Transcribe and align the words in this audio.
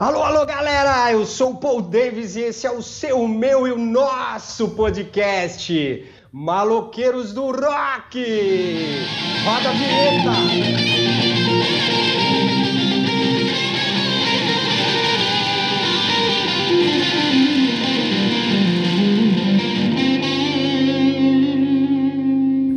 Alô, 0.00 0.22
alô, 0.22 0.46
galera! 0.46 1.12
Eu 1.12 1.26
sou 1.26 1.50
o 1.50 1.56
Paul 1.58 1.82
Davis 1.82 2.34
e 2.34 2.40
esse 2.40 2.66
é 2.66 2.70
o 2.70 2.80
seu, 2.80 3.28
meu 3.28 3.68
e 3.68 3.70
o 3.70 3.76
nosso 3.76 4.70
podcast 4.70 6.10
Maloqueiros 6.32 7.34
do 7.34 7.50
Rock! 7.50 8.24
Roda 9.44 9.68
a 9.68 9.72
vinheta! 9.72 10.30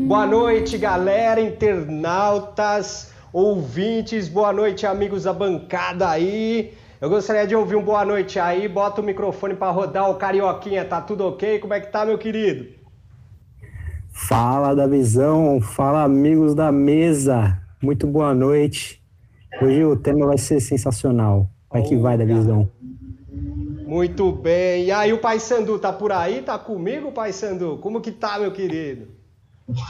Boa 0.06 0.28
noite, 0.28 0.78
galera, 0.78 1.40
internautas, 1.40 3.14
ouvintes, 3.32 4.28
boa 4.28 4.52
noite, 4.52 4.86
amigos 4.86 5.24
da 5.24 5.32
bancada 5.32 6.10
aí. 6.10 6.83
Eu 7.04 7.10
gostaria 7.10 7.46
de 7.46 7.54
ouvir 7.54 7.76
um 7.76 7.84
boa 7.84 8.06
noite 8.06 8.40
aí, 8.40 8.66
bota 8.66 9.02
o 9.02 9.04
microfone 9.04 9.54
para 9.54 9.70
rodar 9.70 10.10
o 10.10 10.16
Carioquinha, 10.16 10.86
tá 10.86 11.02
tudo 11.02 11.28
ok? 11.28 11.60
Como 11.60 11.74
é 11.74 11.82
que 11.82 11.92
tá, 11.92 12.06
meu 12.06 12.18
querido? 12.18 12.66
Fala 14.14 14.74
da 14.74 14.88
visão, 14.88 15.60
fala 15.60 16.02
amigos 16.02 16.56
da 16.56 16.72
mesa, 16.72 17.62
muito 17.82 18.08
boa 18.08 18.34
noite. 18.34 19.04
Hoje 19.62 19.84
o 19.84 19.98
tema 19.98 20.26
vai 20.26 20.38
ser 20.38 20.62
sensacional. 20.62 21.50
Vai 21.70 21.82
que 21.82 21.98
vai 21.98 22.18
da 22.18 22.24
visão. 22.24 22.72
Muito 23.86 24.32
bem. 24.32 24.86
E 24.86 24.92
aí, 24.94 25.12
o 25.12 25.18
Pai 25.18 25.42
Sandu 25.42 25.78
tá 25.78 25.92
por 25.92 26.14
aí? 26.14 26.42
Tá 26.42 26.58
comigo, 26.58 27.12
Pai 27.12 27.34
Sandu? 27.34 27.80
Como 27.82 28.00
que 28.00 28.14
tá, 28.14 28.40
meu 28.40 28.54
querido? 28.54 29.10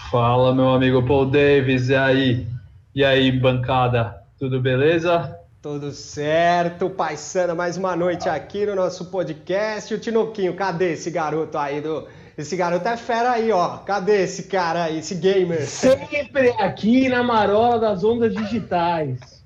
Fala, 0.09 0.51
meu 0.55 0.69
amigo 0.69 1.05
Paul 1.05 1.27
Davis, 1.27 1.89
e 1.89 1.95
aí? 1.95 2.47
E 2.95 3.05
aí, 3.05 3.31
bancada? 3.31 4.15
Tudo 4.39 4.59
beleza? 4.59 5.42
Tudo 5.63 5.93
certo, 5.93 6.89
paisana, 6.89 7.55
mais 7.55 7.77
uma 7.77 7.95
noite 7.95 8.27
aqui 8.27 8.65
no 8.65 8.75
nosso 8.75 9.05
podcast. 9.05 9.93
O 9.93 9.97
Tinoquinho, 9.97 10.57
cadê 10.57 10.91
esse 10.91 11.09
garoto 11.09 11.57
aí 11.57 11.79
do. 11.79 12.05
Esse 12.37 12.57
garoto 12.57 12.85
é 12.85 12.97
fera 12.97 13.31
aí, 13.31 13.49
ó. 13.49 13.77
Cadê 13.77 14.23
esse 14.23 14.43
cara 14.43 14.83
aí, 14.83 14.99
esse 14.99 15.15
gamer? 15.15 15.65
Sempre 15.65 16.49
aqui 16.59 17.07
na 17.07 17.23
marola 17.23 17.79
das 17.79 18.03
ondas 18.03 18.35
digitais. 18.35 19.41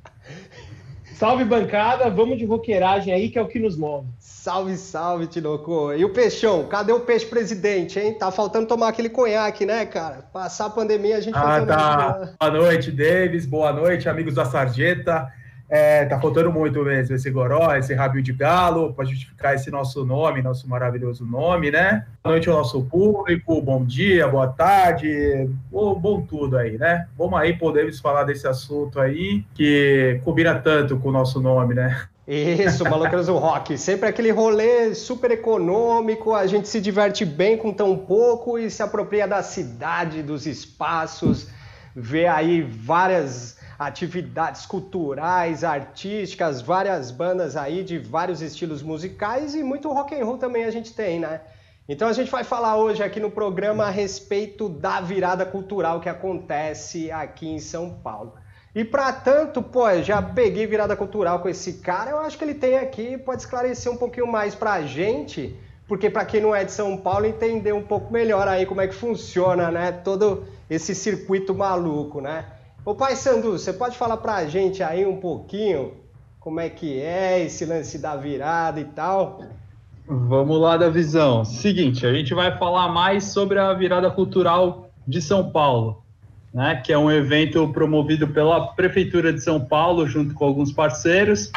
Salve 1.13 1.45
bancada, 1.45 2.09
vamos 2.09 2.39
de 2.39 2.45
roqueiragem 2.45 3.13
aí, 3.13 3.29
que 3.29 3.37
é 3.37 3.41
o 3.43 3.47
que 3.47 3.59
nos 3.59 3.77
move. 3.77 4.07
Salve, 4.17 4.75
salve, 4.75 5.27
Tinoco. 5.27 5.93
E 5.93 6.03
o 6.03 6.09
Peixão? 6.09 6.65
Cadê 6.67 6.93
o 6.93 7.01
peixe 7.01 7.27
presidente, 7.27 7.99
hein? 7.99 8.17
Tá 8.17 8.31
faltando 8.31 8.65
tomar 8.65 8.87
aquele 8.87 9.09
conhaque, 9.09 9.67
né, 9.67 9.85
cara? 9.85 10.27
Passar 10.33 10.65
a 10.65 10.71
pandemia, 10.71 11.17
a 11.17 11.21
gente 11.21 11.37
Ah, 11.37 11.63
tá. 11.63 12.33
Boa 12.39 12.51
noite, 12.51 12.89
Davis. 12.89 13.45
Boa 13.45 13.71
noite, 13.71 14.09
amigos 14.09 14.33
da 14.33 14.45
Sarjeta. 14.45 15.31
É, 15.69 16.05
tá 16.05 16.19
faltando 16.19 16.51
muito 16.51 16.81
mesmo 16.81 17.13
esse 17.13 17.29
goró, 17.29 17.75
esse 17.75 17.93
rabinho 17.93 18.23
de 18.23 18.31
galo, 18.31 18.93
para 18.93 19.03
justificar 19.03 19.53
esse 19.53 19.69
nosso 19.69 20.05
nome, 20.05 20.41
nosso 20.41 20.67
maravilhoso 20.69 21.25
nome, 21.25 21.69
né? 21.69 22.05
Boa 22.23 22.35
noite 22.35 22.47
ao 22.47 22.55
nosso 22.55 22.81
público, 22.85 23.61
bom 23.61 23.83
dia, 23.83 24.27
boa 24.29 24.47
tarde, 24.47 25.49
bom, 25.69 25.93
bom 25.95 26.21
tudo 26.21 26.57
aí, 26.57 26.77
né? 26.77 27.07
Vamos 27.17 27.37
aí, 27.37 27.53
podemos 27.53 27.99
falar 27.99 28.23
desse 28.23 28.47
assunto 28.47 28.97
aí, 28.97 29.43
que 29.53 30.21
combina 30.23 30.55
tanto 30.55 30.97
com 30.97 31.09
o 31.09 31.11
nosso 31.11 31.41
nome, 31.41 31.75
né? 31.75 32.07
Isso, 32.25 32.83
Maloqueiros 32.83 33.27
do 33.27 33.37
Rock. 33.37 33.77
Sempre 33.77 34.09
aquele 34.09 34.31
rolê 34.31 34.93
super 34.93 35.31
econômico, 35.31 36.33
a 36.33 36.45
gente 36.47 36.67
se 36.67 36.79
diverte 36.79 37.25
bem 37.25 37.57
com 37.57 37.73
tão 37.73 37.97
pouco 37.97 38.57
e 38.57 38.69
se 38.69 38.81
apropria 38.81 39.27
da 39.27 39.41
cidade, 39.43 40.23
dos 40.23 40.45
espaços, 40.45 41.49
vê 41.93 42.27
aí 42.27 42.61
várias 42.61 43.57
atividades 43.77 44.65
culturais, 44.65 45.63
artísticas, 45.63 46.61
várias 46.61 47.11
bandas 47.11 47.55
aí 47.55 47.83
de 47.83 47.99
vários 47.99 48.41
estilos 48.41 48.81
musicais 48.81 49.53
e 49.53 49.61
muito 49.61 49.91
rock 49.91 50.15
and 50.15 50.25
roll 50.25 50.37
também 50.37 50.63
a 50.63 50.71
gente 50.71 50.93
tem, 50.93 51.19
né? 51.19 51.41
Então 51.87 52.07
a 52.07 52.13
gente 52.13 52.29
vai 52.29 52.43
falar 52.43 52.75
hoje 52.77 53.01
aqui 53.01 53.19
no 53.19 53.31
programa 53.31 53.85
a 53.85 53.89
respeito 53.89 54.67
da 54.67 54.99
virada 54.99 55.45
cultural 55.45 56.01
que 56.01 56.09
acontece 56.09 57.09
aqui 57.11 57.47
em 57.47 57.59
São 57.59 57.91
Paulo. 58.03 58.33
E 58.75 58.83
para 58.83 59.13
tanto, 59.13 59.61
pô, 59.61 59.89
já 60.01 60.21
peguei 60.21 60.67
virada 60.67 60.95
cultural 60.95 61.39
com 61.39 61.47
esse 61.47 61.73
cara, 61.75 62.11
eu 62.11 62.19
acho 62.19 62.37
que 62.37 62.43
ele 62.43 62.53
tem 62.53 62.77
aqui, 62.77 63.17
pode 63.17 63.41
esclarecer 63.41 63.91
um 63.91 63.97
pouquinho 63.97 64.27
mais 64.27 64.53
pra 64.53 64.81
gente, 64.81 65.57
porque 65.87 66.09
para 66.09 66.25
quem 66.25 66.41
não 66.41 66.53
é 66.53 66.65
de 66.65 66.71
São 66.71 66.97
Paulo, 66.97 67.25
entender 67.25 67.71
um 67.71 67.81
pouco 67.81 68.11
melhor 68.11 68.47
aí 68.47 68.65
como 68.65 68.81
é 68.81 68.87
que 68.87 68.93
funciona, 68.93 69.71
né, 69.71 69.91
todo 69.91 70.45
esse 70.69 70.93
circuito 70.93 71.55
maluco, 71.55 72.19
né? 72.19 72.45
Ô 72.87 72.95
Pai 72.95 73.17
Sandu, 73.17 73.51
você 73.51 73.73
pode 73.73 73.97
falar 73.97 74.15
pra 74.15 74.45
gente 74.45 74.81
aí 74.81 75.05
um 75.05 75.17
pouquinho 75.17 75.95
como 76.39 76.61
é 76.61 76.69
que 76.69 77.01
é 77.01 77.43
esse 77.43 77.65
lance 77.65 77.99
da 77.99 78.15
virada 78.15 78.79
e 78.79 78.85
tal? 78.85 79.41
Vamos 80.07 80.57
lá 80.57 80.77
da 80.77 80.89
visão. 80.89 81.43
Seguinte, 81.43 82.07
a 82.07 82.13
gente 82.13 82.33
vai 82.33 82.57
falar 82.57 82.87
mais 82.87 83.25
sobre 83.25 83.59
a 83.59 83.73
virada 83.73 84.09
cultural 84.09 84.89
de 85.05 85.21
São 85.21 85.51
Paulo 85.51 86.01
né, 86.53 86.81
que 86.83 86.93
é 86.93 86.97
um 86.97 87.11
evento 87.11 87.67
promovido 87.73 88.25
pela 88.29 88.67
Prefeitura 88.67 89.33
de 89.33 89.43
São 89.43 89.59
Paulo, 89.59 90.07
junto 90.07 90.33
com 90.33 90.45
alguns 90.45 90.71
parceiros, 90.71 91.51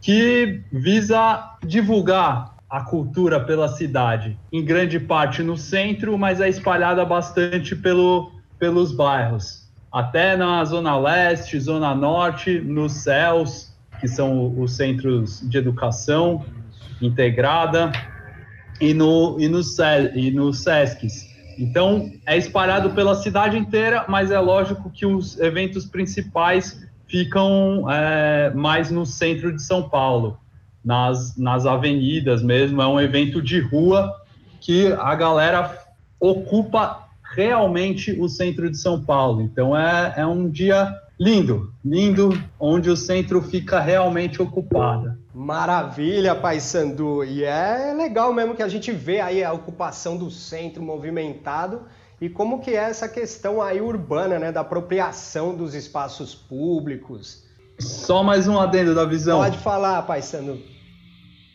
que 0.00 0.62
visa 0.72 1.56
divulgar 1.62 2.56
a 2.70 2.80
cultura 2.80 3.38
pela 3.38 3.68
cidade, 3.68 4.38
em 4.50 4.64
grande 4.64 4.98
parte 4.98 5.42
no 5.42 5.58
centro, 5.58 6.16
mas 6.16 6.40
é 6.40 6.48
espalhada 6.48 7.04
bastante 7.04 7.76
pelo, 7.76 8.32
pelos 8.58 8.92
bairros, 8.92 9.59
até 9.92 10.36
na 10.36 10.64
Zona 10.64 10.96
Leste, 10.98 11.58
Zona 11.58 11.94
Norte, 11.94 12.60
nos 12.60 12.92
CELS, 12.92 13.74
que 14.00 14.08
são 14.08 14.58
os 14.58 14.76
centros 14.76 15.40
de 15.48 15.58
educação 15.58 16.44
integrada, 17.00 17.92
e, 18.80 18.94
no, 18.94 19.36
e, 19.38 19.48
no, 19.48 19.60
e 20.14 20.30
nos 20.30 20.62
SESCs, 20.62 21.30
então, 21.60 22.10
é 22.24 22.38
espalhado 22.38 22.90
pela 22.90 23.14
cidade 23.14 23.58
inteira, 23.58 24.06
mas 24.08 24.30
é 24.30 24.38
lógico 24.38 24.88
que 24.88 25.04
os 25.04 25.38
eventos 25.38 25.84
principais 25.84 26.82
ficam 27.06 27.84
é, 27.90 28.50
mais 28.54 28.90
no 28.90 29.04
centro 29.04 29.54
de 29.54 29.62
São 29.62 29.86
Paulo, 29.86 30.38
nas, 30.82 31.36
nas 31.36 31.66
avenidas 31.66 32.42
mesmo. 32.42 32.80
É 32.80 32.86
um 32.86 32.98
evento 32.98 33.42
de 33.42 33.60
rua 33.60 34.10
que 34.58 34.90
a 34.92 35.14
galera 35.14 35.78
ocupa 36.18 37.09
realmente 37.30 38.12
o 38.12 38.28
centro 38.28 38.70
de 38.70 38.76
São 38.76 39.02
Paulo. 39.02 39.40
Então, 39.40 39.76
é, 39.76 40.14
é 40.16 40.26
um 40.26 40.48
dia 40.48 40.92
lindo, 41.18 41.72
lindo, 41.84 42.30
onde 42.58 42.90
o 42.90 42.96
centro 42.96 43.40
fica 43.42 43.78
realmente 43.78 44.40
ocupado. 44.40 45.18
Maravilha, 45.34 46.34
Pai 46.34 46.58
Sandu. 46.60 47.24
E 47.24 47.44
é 47.44 47.94
legal 47.96 48.32
mesmo 48.32 48.54
que 48.54 48.62
a 48.62 48.68
gente 48.68 48.90
vê 48.90 49.20
aí 49.20 49.44
a 49.44 49.52
ocupação 49.52 50.16
do 50.16 50.30
centro 50.30 50.82
movimentado 50.82 51.82
e 52.20 52.28
como 52.28 52.60
que 52.60 52.72
é 52.72 52.90
essa 52.90 53.08
questão 53.08 53.62
aí 53.62 53.80
urbana, 53.80 54.38
né, 54.38 54.52
da 54.52 54.60
apropriação 54.60 55.54
dos 55.54 55.74
espaços 55.74 56.34
públicos. 56.34 57.44
Só 57.78 58.22
mais 58.22 58.46
um 58.46 58.58
adendo 58.58 58.94
da 58.94 59.04
visão. 59.04 59.40
Pode 59.40 59.58
falar, 59.58 60.02
Pai 60.02 60.20
Sandu. 60.20 60.58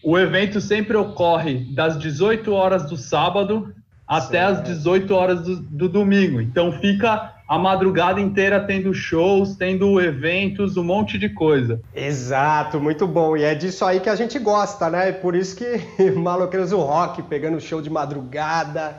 O 0.04 0.18
evento 0.18 0.62
sempre 0.62 0.96
ocorre 0.96 1.66
das 1.74 2.00
18 2.00 2.52
horas 2.54 2.88
do 2.88 2.96
sábado 2.96 3.74
até 4.08 4.46
certo. 4.46 4.62
as 4.62 4.78
18 4.78 5.14
horas 5.14 5.42
do, 5.42 5.56
do 5.58 5.90
domingo. 5.90 6.40
Então 6.42 6.72
fica 6.74 7.34
a 7.48 7.60
madrugada 7.60 8.20
inteira 8.20 8.60
tendo 8.60 8.94
shows, 8.94 9.56
tendo 9.56 10.02
eventos, 10.02 10.78
um 10.78 10.84
monte 10.84 11.18
de 11.18 11.30
coisa. 11.30 11.80
Exato, 11.94 12.80
muito 12.80 13.06
bom. 13.08 13.38
E 13.38 13.44
é 13.44 13.54
disso 13.54 13.86
aí 13.86 14.00
que 14.00 14.10
a 14.10 14.16
gente 14.16 14.40
gosta, 14.40 14.90
né? 14.90 15.12
Por 15.12 15.36
isso 15.36 15.56
que 15.56 16.12
Maloqueiros 16.18 16.72
do 16.72 16.80
Rock, 16.80 17.22
pegando 17.24 17.60
show 17.60 17.82
de 17.82 17.90
madrugada, 17.90 18.96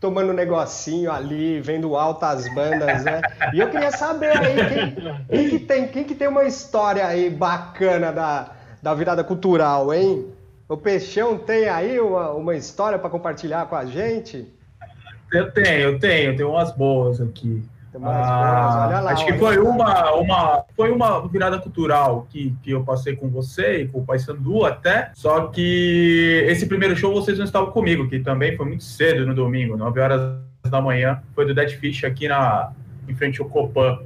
tomando 0.00 0.30
um 0.30 0.34
negocinho 0.34 1.12
ali, 1.12 1.60
vendo 1.60 1.94
altas 1.94 2.52
bandas, 2.54 3.04
né? 3.04 3.20
E 3.52 3.60
eu 3.60 3.68
queria 3.68 3.90
saber 3.90 4.30
aí 4.30 4.56
quem, 4.66 4.96
quem, 5.28 5.48
que, 5.50 5.58
tem, 5.58 5.88
quem 5.88 6.04
que 6.04 6.14
tem 6.14 6.28
uma 6.28 6.44
história 6.44 7.06
aí 7.06 7.28
bacana 7.28 8.10
da, 8.10 8.50
da 8.82 8.94
virada 8.94 9.22
cultural, 9.22 9.92
hein? 9.92 10.26
O 10.70 10.76
Peixão 10.76 11.36
tem 11.36 11.68
aí 11.68 11.98
uma, 11.98 12.30
uma 12.30 12.54
história 12.54 12.96
para 12.96 13.10
compartilhar 13.10 13.66
com 13.66 13.74
a 13.74 13.84
gente? 13.84 14.46
Eu 15.32 15.50
tenho, 15.50 15.80
eu 15.80 15.98
tenho, 15.98 16.36
tenho 16.36 16.50
umas 16.50 16.70
boas 16.70 17.20
aqui. 17.20 17.60
Ah, 18.00 19.00
lá, 19.02 19.10
acho 19.10 19.26
que 19.26 19.32
foi 19.32 19.58
uma, 19.58 20.12
uma, 20.12 20.64
foi 20.76 20.92
uma 20.92 21.26
virada 21.26 21.58
cultural 21.58 22.28
que, 22.30 22.54
que 22.62 22.70
eu 22.70 22.84
passei 22.84 23.16
com 23.16 23.28
você 23.28 23.82
e 23.82 23.88
com 23.88 23.98
o 23.98 24.06
Paysandu 24.06 24.64
até. 24.64 25.10
Só 25.12 25.48
que 25.48 26.44
esse 26.46 26.66
primeiro 26.66 26.94
show 26.94 27.12
vocês 27.12 27.36
não 27.36 27.44
estavam 27.44 27.72
comigo, 27.72 28.08
que 28.08 28.20
também 28.20 28.56
foi 28.56 28.66
muito 28.66 28.84
cedo 28.84 29.26
no 29.26 29.34
domingo, 29.34 29.76
9 29.76 30.00
horas 30.00 30.20
da 30.70 30.80
manhã. 30.80 31.20
Foi 31.34 31.44
do 31.44 31.52
Dead 31.52 31.70
Fish 31.70 32.04
aqui 32.04 32.28
na, 32.28 32.70
em 33.08 33.14
frente 33.16 33.42
ao 33.42 33.48
Copan. 33.48 33.98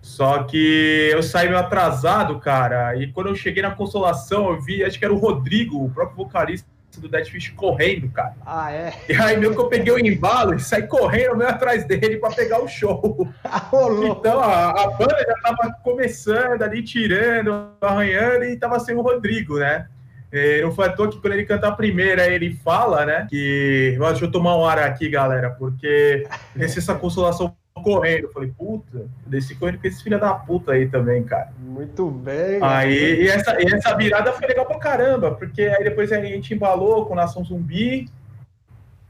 Só 0.00 0.44
que 0.44 1.10
eu 1.12 1.22
saí 1.22 1.48
meio 1.48 1.60
atrasado, 1.60 2.38
cara. 2.38 2.96
E 2.96 3.12
quando 3.12 3.28
eu 3.28 3.34
cheguei 3.34 3.62
na 3.62 3.70
consolação, 3.70 4.50
eu 4.50 4.60
vi, 4.60 4.82
acho 4.82 4.98
que 4.98 5.04
era 5.04 5.12
o 5.12 5.18
Rodrigo, 5.18 5.84
o 5.84 5.90
próprio 5.90 6.16
vocalista 6.16 6.66
do 6.98 7.08
Dead 7.08 7.26
Fish 7.26 7.50
correndo, 7.50 8.08
cara. 8.10 8.34
Ah, 8.44 8.72
é? 8.72 8.92
E 9.08 9.14
aí 9.14 9.36
meio 9.36 9.54
que 9.54 9.60
eu 9.60 9.68
peguei 9.68 9.92
o 9.92 9.98
embalo 9.98 10.54
e 10.54 10.60
saí 10.60 10.86
correndo 10.86 11.36
meio 11.36 11.50
atrás 11.50 11.84
dele 11.84 12.16
para 12.16 12.34
pegar 12.34 12.60
o 12.60 12.68
show. 12.68 13.28
então 14.10 14.40
a, 14.40 14.70
a, 14.70 14.90
banda 14.90 15.16
já 15.18 15.34
tava 15.42 15.72
começando 15.84 16.62
ali, 16.62 16.82
tirando, 16.82 17.70
arranhando, 17.80 18.44
e 18.44 18.56
tava 18.56 18.80
sem 18.80 18.94
o 18.96 19.02
Rodrigo, 19.02 19.58
né? 19.58 19.86
É, 20.32 20.62
não 20.62 20.72
foi 20.72 20.86
à 20.86 20.92
toa 20.92 21.10
que 21.10 21.20
quando 21.20 21.32
ele 21.32 21.44
canta 21.44 21.66
a 21.66 21.72
primeira, 21.72 22.26
ele 22.28 22.54
fala, 22.54 23.04
né? 23.04 23.26
Que. 23.28 23.96
Deixa 23.98 24.24
eu 24.24 24.30
tomar 24.30 24.56
um 24.56 24.64
ar 24.64 24.78
aqui, 24.78 25.08
galera, 25.08 25.50
porque 25.50 26.26
esse 26.56 26.78
essa 26.78 26.94
consolação 26.94 27.56
correndo. 27.74 28.24
Eu 28.24 28.32
falei, 28.32 28.52
puta, 28.56 29.06
desci 29.26 29.54
correndo 29.54 29.80
com 29.80 29.86
esse 29.86 30.02
filho 30.02 30.18
da 30.18 30.34
puta 30.34 30.72
aí 30.72 30.88
também, 30.88 31.22
cara. 31.22 31.52
Muito 31.58 32.10
bem. 32.10 32.58
Aí, 32.62 33.22
e 33.22 33.28
essa, 33.28 33.60
e 33.60 33.72
essa 33.72 33.96
virada 33.96 34.32
foi 34.32 34.46
legal 34.46 34.66
pra 34.66 34.78
caramba, 34.78 35.32
porque 35.32 35.62
aí 35.62 35.84
depois 35.84 36.12
a 36.12 36.20
gente 36.20 36.54
embalou 36.54 37.06
com 37.06 37.14
Nação 37.14 37.44
Zumbi, 37.44 38.08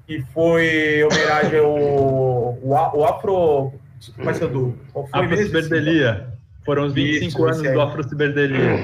que 0.07 0.23
foi 0.33 1.05
homenagem 1.05 1.59
ao 1.59 1.71
o, 1.71 2.59
o 2.63 3.05
Afro. 3.05 3.73
Mas 4.17 4.39
do 4.41 4.77
Afro 5.13 5.37
Ciberdelia. 5.37 6.31
Foram 6.65 6.87
os 6.87 6.93
25 6.93 7.27
Isso, 7.27 7.45
anos 7.45 7.73
do 7.73 7.81
Afro 7.81 8.09
Ciberdelia. 8.09 8.79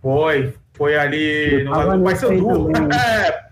Foi, 0.00 0.54
foi 0.74 0.96
ali 0.96 1.64
no, 1.64 1.96
no 1.96 2.04
Paysandu. 2.04 2.70
É, 2.94 3.48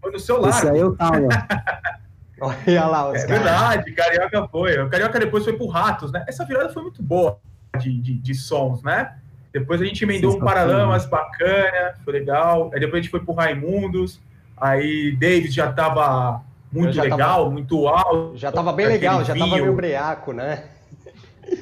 foi 0.00 0.12
no 0.12 0.18
seu 0.18 0.40
lado. 0.40 0.54
Isso 0.54 0.68
aí 0.68 0.78
eu 0.78 0.94
tava. 0.96 1.28
Olha 2.66 2.86
lá, 2.86 3.10
os 3.10 3.22
É 3.22 3.26
caras. 3.26 3.42
verdade, 3.42 3.92
Carioca 3.92 4.48
foi. 4.48 4.78
O 4.80 4.88
Carioca 4.88 5.18
depois 5.20 5.44
foi 5.44 5.52
pro 5.54 5.66
Ratos, 5.66 6.12
né? 6.12 6.24
Essa 6.28 6.44
virada 6.44 6.68
foi 6.70 6.82
muito 6.82 7.02
boa 7.02 7.38
de, 7.78 8.00
de, 8.00 8.14
de 8.14 8.34
sons, 8.34 8.82
né? 8.82 9.14
Depois 9.52 9.80
a 9.80 9.84
gente 9.84 10.02
emendou 10.04 10.36
um 10.36 10.40
Paralamas 10.40 11.06
bacana, 11.06 11.94
foi 12.04 12.12
legal. 12.12 12.70
Aí 12.72 12.80
depois 12.80 13.00
a 13.00 13.02
gente 13.02 13.10
foi 13.10 13.20
pro 13.20 13.34
Raimundos. 13.34 14.20
Aí 14.56 15.16
David 15.16 15.50
já 15.52 15.72
tava 15.72 16.42
muito 16.72 16.92
já 16.92 17.02
legal, 17.02 17.18
tava, 17.44 17.50
muito 17.50 17.88
alto. 17.88 18.36
Já 18.36 18.52
tava 18.52 18.72
bem 18.72 18.86
legal, 18.86 19.24
já 19.24 19.34
tava 19.34 19.52
meio 19.56 19.74
breaco, 19.74 20.32
né? 20.32 20.64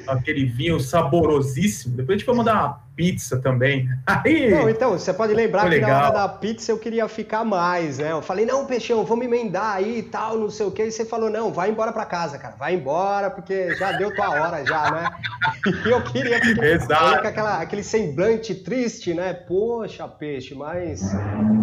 Aquele 0.07 0.45
vinho 0.45 0.79
saborosíssimo. 0.79 1.95
Depois 1.95 2.15
a 2.15 2.17
gente 2.17 2.25
foi 2.25 2.35
mandar 2.35 2.53
uma 2.53 2.87
pizza 2.95 3.39
também. 3.39 3.87
Aí, 4.07 4.49
não, 4.49 4.67
então, 4.67 4.91
você 4.91 5.13
pode 5.13 5.33
lembrar 5.33 5.69
que 5.69 5.79
na 5.79 5.97
hora 5.97 6.09
da 6.09 6.27
pizza 6.27 6.71
eu 6.71 6.79
queria 6.79 7.07
ficar 7.07 7.45
mais, 7.45 7.99
né? 7.99 8.11
Eu 8.11 8.21
falei, 8.21 8.45
não, 8.45 8.65
Peixão, 8.65 9.05
vamos 9.05 9.25
emendar 9.25 9.75
aí 9.75 9.99
e 9.99 10.03
tal, 10.03 10.37
não 10.37 10.49
sei 10.49 10.65
o 10.65 10.71
quê. 10.71 10.85
E 10.85 10.91
você 10.91 11.05
falou, 11.05 11.29
não, 11.29 11.53
vai 11.53 11.69
embora 11.69 11.93
para 11.93 12.05
casa, 12.05 12.39
cara, 12.39 12.55
vai 12.55 12.73
embora, 12.73 13.29
porque 13.29 13.75
já 13.75 13.91
deu 13.91 14.13
tua 14.13 14.29
hora 14.29 14.65
já, 14.65 14.91
né? 14.91 15.09
E 15.85 15.89
eu 15.89 16.03
queria 16.03 16.39
ficar 16.41 16.65
Exato. 16.65 17.21
com 17.21 17.27
aquela, 17.27 17.61
aquele 17.61 17.83
semblante 17.83 18.55
triste, 18.55 19.13
né? 19.13 19.33
Poxa, 19.33 20.07
peixe, 20.07 20.55
mas 20.55 21.13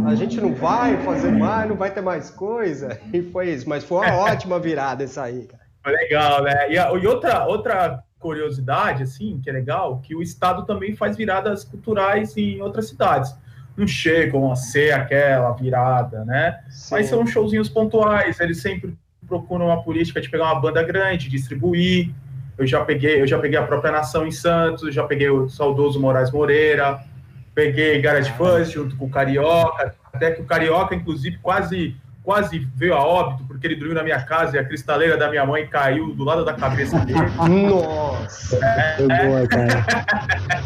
a 0.06 0.14
gente 0.14 0.40
não 0.40 0.54
vai 0.54 0.96
fazer 1.02 1.32
mais, 1.32 1.68
não 1.68 1.76
vai 1.76 1.90
ter 1.90 2.00
mais 2.00 2.30
coisa. 2.30 3.00
E 3.12 3.22
foi 3.22 3.50
isso, 3.50 3.68
mas 3.68 3.82
foi 3.82 4.06
uma 4.06 4.16
ótima 4.30 4.58
virada 4.58 5.04
essa 5.04 5.24
aí, 5.24 5.46
cara. 5.46 5.64
Legal, 5.86 6.42
né? 6.42 6.70
E, 6.70 6.76
e 6.76 7.06
outra, 7.06 7.46
outra 7.46 8.02
curiosidade, 8.24 9.02
assim, 9.02 9.38
que 9.44 9.50
é 9.50 9.52
legal, 9.52 9.98
que 9.98 10.16
o 10.16 10.22
Estado 10.22 10.64
também 10.64 10.96
faz 10.96 11.14
viradas 11.14 11.62
culturais 11.62 12.34
em 12.38 12.62
outras 12.62 12.88
cidades. 12.88 13.36
Não 13.76 13.86
chegam 13.86 14.50
a 14.50 14.56
ser 14.56 14.94
aquela 14.94 15.52
virada, 15.52 16.24
né? 16.24 16.58
Sim. 16.70 16.94
Mas 16.94 17.06
são 17.08 17.26
showzinhos 17.26 17.68
pontuais, 17.68 18.40
eles 18.40 18.62
sempre 18.62 18.96
procuram 19.28 19.66
uma 19.66 19.82
política 19.82 20.22
de 20.22 20.30
pegar 20.30 20.44
uma 20.44 20.58
banda 20.58 20.82
grande, 20.82 21.28
distribuir. 21.28 22.14
Eu 22.56 22.66
já 22.66 22.82
peguei, 22.82 23.20
eu 23.20 23.26
já 23.26 23.38
peguei 23.38 23.58
a 23.58 23.66
própria 23.66 23.92
Nação 23.92 24.26
em 24.26 24.32
Santos, 24.32 24.94
já 24.94 25.04
peguei 25.04 25.28
o 25.28 25.46
saudoso 25.50 26.00
Moraes 26.00 26.30
Moreira, 26.30 27.00
peguei 27.54 28.00
Garage 28.00 28.30
ah. 28.30 28.34
Fuzz 28.34 28.70
junto 28.70 28.96
com 28.96 29.04
o 29.04 29.10
Carioca, 29.10 29.94
até 30.10 30.30
que 30.30 30.40
o 30.40 30.46
Carioca, 30.46 30.94
inclusive, 30.94 31.36
quase 31.42 31.94
quase 32.24 32.66
veio 32.74 32.94
a 32.94 33.04
óbito 33.04 33.44
porque 33.46 33.66
ele 33.66 33.76
dormiu 33.76 33.94
na 33.94 34.02
minha 34.02 34.20
casa 34.24 34.56
e 34.56 34.58
a 34.58 34.64
cristaleira 34.64 35.16
da 35.16 35.28
minha 35.28 35.44
mãe 35.44 35.66
caiu 35.66 36.14
do 36.14 36.24
lado 36.24 36.42
da 36.42 36.54
cabeça 36.54 36.98
dele. 37.00 37.20
Nossa! 37.68 38.58
É, 38.64 38.96
é. 38.98 39.26
Boa, 39.26 39.46
cara. 39.46 39.84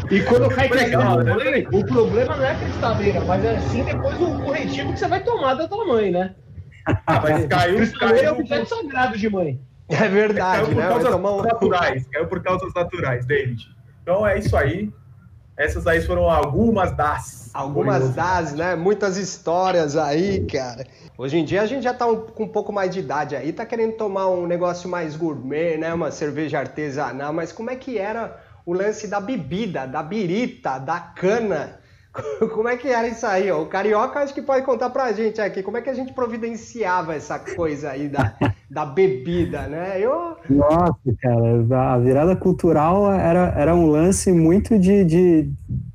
E 0.09 0.21
quando 0.21 0.49
cai 0.49 0.69
legal, 0.69 1.19
né? 1.21 1.33
o 1.71 1.85
problema 1.85 2.37
não 2.37 2.45
é 2.45 2.51
a 2.51 2.55
cristaleira, 2.55 3.21
mas 3.21 3.43
é 3.43 3.59
sim 3.59 3.83
depois 3.83 4.19
o 4.19 4.39
corretivo 4.39 4.93
que 4.93 4.99
você 4.99 5.07
vai 5.07 5.21
tomar 5.21 5.55
da 5.55 5.67
tua 5.67 5.85
mãe, 5.85 6.09
né? 6.09 6.33
Ah, 7.05 7.19
mas 7.21 7.45
caiu. 7.47 7.75
Cristaleira 7.75 8.27
é 8.27 8.31
objeto 8.31 8.69
sagrado 8.69 9.17
de 9.17 9.29
mãe. 9.29 9.59
É 9.89 10.07
verdade, 10.07 10.61
caiu 10.61 10.67
por 10.67 10.75
né? 10.75 10.87
causas 10.87 11.43
naturais. 11.43 12.07
Caiu 12.07 12.27
por 12.27 12.41
causas 12.41 12.73
naturais, 12.73 13.25
David. 13.25 13.67
Então 14.01 14.25
é 14.25 14.39
isso 14.39 14.55
aí. 14.55 14.91
Essas 15.59 15.85
aí 15.87 15.99
foram 15.99 16.29
algumas 16.29 16.93
das. 16.93 17.49
Algumas 17.53 18.15
das, 18.15 18.53
né? 18.53 18.77
Muitas 18.77 19.17
histórias 19.17 19.97
aí, 19.97 20.47
cara. 20.47 20.87
Hoje 21.17 21.37
em 21.37 21.43
dia 21.43 21.61
a 21.61 21.65
gente 21.65 21.83
já 21.83 21.93
tá 21.93 22.07
um, 22.07 22.15
com 22.15 22.43
um 22.43 22.47
pouco 22.47 22.71
mais 22.71 22.89
de 22.91 23.01
idade 23.01 23.35
aí, 23.35 23.51
tá 23.51 23.65
querendo 23.65 23.97
tomar 23.97 24.29
um 24.29 24.47
negócio 24.47 24.89
mais 24.89 25.17
gourmet, 25.17 25.75
né? 25.75 25.93
Uma 25.93 26.11
cerveja 26.11 26.59
artesanal, 26.59 27.33
mas 27.33 27.51
como 27.51 27.69
é 27.69 27.75
que 27.75 27.97
era 27.97 28.41
o 28.65 28.71
lance 28.71 29.05
da 29.05 29.19
bebida, 29.19 29.85
da 29.85 30.01
birita, 30.01 30.79
da 30.79 30.97
cana? 30.97 31.77
Como 32.53 32.67
é 32.67 32.75
que 32.75 32.87
era 32.87 33.07
isso 33.07 33.25
aí? 33.25 33.51
O 33.51 33.67
Carioca 33.67 34.19
acho 34.19 34.33
que 34.33 34.41
pode 34.41 34.65
contar 34.65 34.89
pra 34.89 35.11
gente 35.11 35.39
aqui. 35.39 35.61
Como 35.61 35.77
é 35.77 35.81
que 35.81 35.91
a 35.91 35.93
gente 35.93 36.11
providenciava 36.11 37.15
essa 37.15 37.37
coisa 37.37 37.91
aí 37.91 38.09
da, 38.09 38.33
da 38.69 38.85
bebida, 38.85 39.67
né? 39.67 39.99
Eu... 39.99 40.35
Nossa, 40.49 40.99
cara, 41.21 41.93
a 41.93 41.97
virada 41.97 42.35
cultural 42.35 43.11
era, 43.11 43.53
era 43.57 43.75
um 43.75 43.87
lance 43.87 44.31
muito 44.31 44.77
de, 44.77 45.03
de 45.03 45.49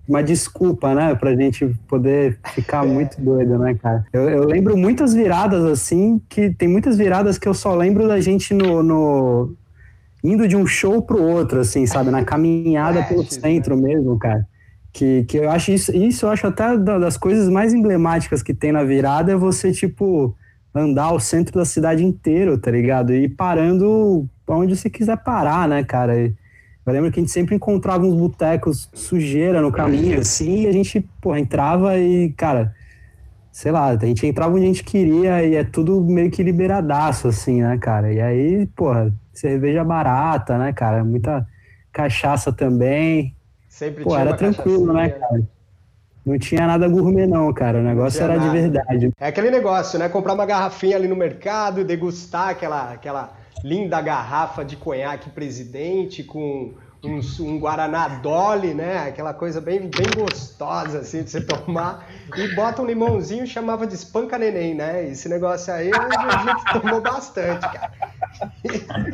uma 0.09 0.23
desculpa, 0.23 0.95
né, 0.95 1.15
pra 1.15 1.35
gente 1.35 1.67
poder 1.89 2.39
ficar 2.55 2.85
é. 2.85 2.89
muito 2.89 3.21
doido, 3.21 3.59
né, 3.59 3.75
cara? 3.75 4.05
Eu, 4.13 4.29
eu, 4.29 4.45
lembro 4.45 4.77
muitas 4.77 5.15
viradas 5.15 5.65
assim, 5.65 6.21
que 6.29 6.51
tem 6.51 6.69
muitas 6.69 6.99
viradas 6.99 7.39
que 7.39 7.49
eu 7.49 7.55
só 7.55 7.75
lembro 7.75 8.07
da 8.09 8.21
gente 8.21 8.53
no, 8.53 8.83
no 8.83 9.57
indo 10.23 10.49
de 10.49 10.57
um 10.57 10.67
show 10.67 11.01
pro 11.01 11.23
outro, 11.23 11.61
assim, 11.61 11.87
sabe, 11.87 12.11
na 12.11 12.25
caminhada 12.25 13.03
pelo 13.05 13.25
centro 13.25 13.77
né? 13.77 13.95
mesmo, 13.95 14.19
cara. 14.19 14.47
Que, 14.93 15.25
que 15.25 15.39
eu 15.39 15.51
acho 15.51 15.73
isso, 15.73 15.95
isso 15.95 16.27
eu 16.27 16.31
acho 16.31 16.47
até 16.47 16.77
das 16.77 17.17
coisas 17.17 17.49
mais 17.49 17.75
emblemáticas 17.75 18.43
que 18.43 18.55
tem 18.55 18.71
na 18.71 18.85
virada 18.85 19.33
é 19.33 19.37
você, 19.37 19.73
tipo, 19.73 20.37
andar 20.75 21.13
o 21.13 21.21
centro 21.21 21.55
da 21.59 21.65
cidade 21.65 22.05
inteiro, 22.05 22.59
tá 22.59 22.71
ligado? 22.71 23.15
E 23.15 23.29
parando 23.29 24.29
onde 24.49 24.77
você 24.77 24.91
quiser 24.91 25.17
parar, 25.19 25.69
né, 25.69 25.85
cara? 25.85 26.19
E, 26.19 26.35
eu 26.85 26.93
lembro 26.93 27.11
que 27.11 27.19
a 27.19 27.23
gente 27.23 27.33
sempre 27.33 27.55
encontrava 27.55 28.05
uns 28.05 28.15
botecos 28.15 28.91
sujeira 28.93 29.63
no 29.63 29.73
caminho, 29.73 30.21
assim, 30.21 30.63
e 30.63 30.67
a 30.67 30.73
gente, 30.73 31.01
porra, 31.21 31.41
entrava 31.41 31.97
e, 31.97 32.31
cara, 32.33 32.75
sei 33.51 33.73
lá, 33.73 33.89
a 33.89 33.97
gente 34.05 34.27
entrava 34.27 34.55
onde 34.55 34.65
a 34.65 34.67
gente 34.67 34.85
queria 34.85 35.43
e 35.43 35.55
é 35.55 35.65
tudo 35.65 36.03
meio 36.03 36.31
que 36.31 36.43
liberadaço, 36.43 37.29
assim, 37.29 37.63
né, 37.63 37.79
cara? 37.79 38.13
E 38.13 38.21
aí, 38.21 38.67
porra, 38.75 39.15
cerveja 39.33 39.83
barata, 39.83 40.59
né, 40.59 40.73
cara? 40.73 41.03
Muita 41.03 41.47
cachaça 41.93 42.53
também. 42.53 43.35
Sempre 43.69 44.05
Pô, 44.05 44.17
era 44.17 44.35
tranquilo, 44.35 44.93
né, 44.93 45.09
cara? 45.09 45.54
Não 46.25 46.39
tinha 46.39 46.67
nada 46.67 46.89
gourmet, 46.89 47.27
não, 47.27 47.53
cara. 47.53 47.79
O 47.79 47.83
negócio 47.83 48.23
era 48.23 48.37
nada. 48.37 48.51
de 48.51 48.59
verdade. 48.59 49.13
É 49.21 49.29
aquele 49.29 49.51
negócio, 49.51 49.99
né? 49.99 50.09
Comprar 50.09 50.33
uma 50.33 50.47
garrafinha 50.47 50.97
ali 50.97 51.07
no 51.07 51.17
mercado, 51.17 51.85
degustar 51.85 52.49
aquela, 52.51 52.93
aquela 52.93 53.37
linda 53.63 54.01
garrafa 54.01 54.65
de 54.65 54.77
conhaque 54.77 55.29
presidente 55.31 56.25
com 56.25 56.75
um, 57.05 57.21
um 57.41 57.59
Guaraná 57.59 58.09
Dolly, 58.09 58.73
né? 58.73 59.09
Aquela 59.09 59.35
coisa 59.35 59.61
bem, 59.61 59.81
bem 59.81 60.07
gostosa, 60.17 61.01
assim, 61.01 61.23
de 61.23 61.31
você 61.31 61.41
tomar. 61.43 62.07
E 62.37 62.55
bota 62.55 62.81
um 62.81 62.87
limãozinho, 62.87 63.47
chamava 63.47 63.87
de 63.87 63.95
espanca 63.95 64.39
neném, 64.39 64.75
né? 64.75 65.07
Esse 65.07 65.29
negócio 65.29 65.73
aí 65.73 65.91
a 65.93 66.39
gente 66.39 66.81
tomou 66.81 67.01
bastante, 67.01 67.61
cara. 67.61 67.93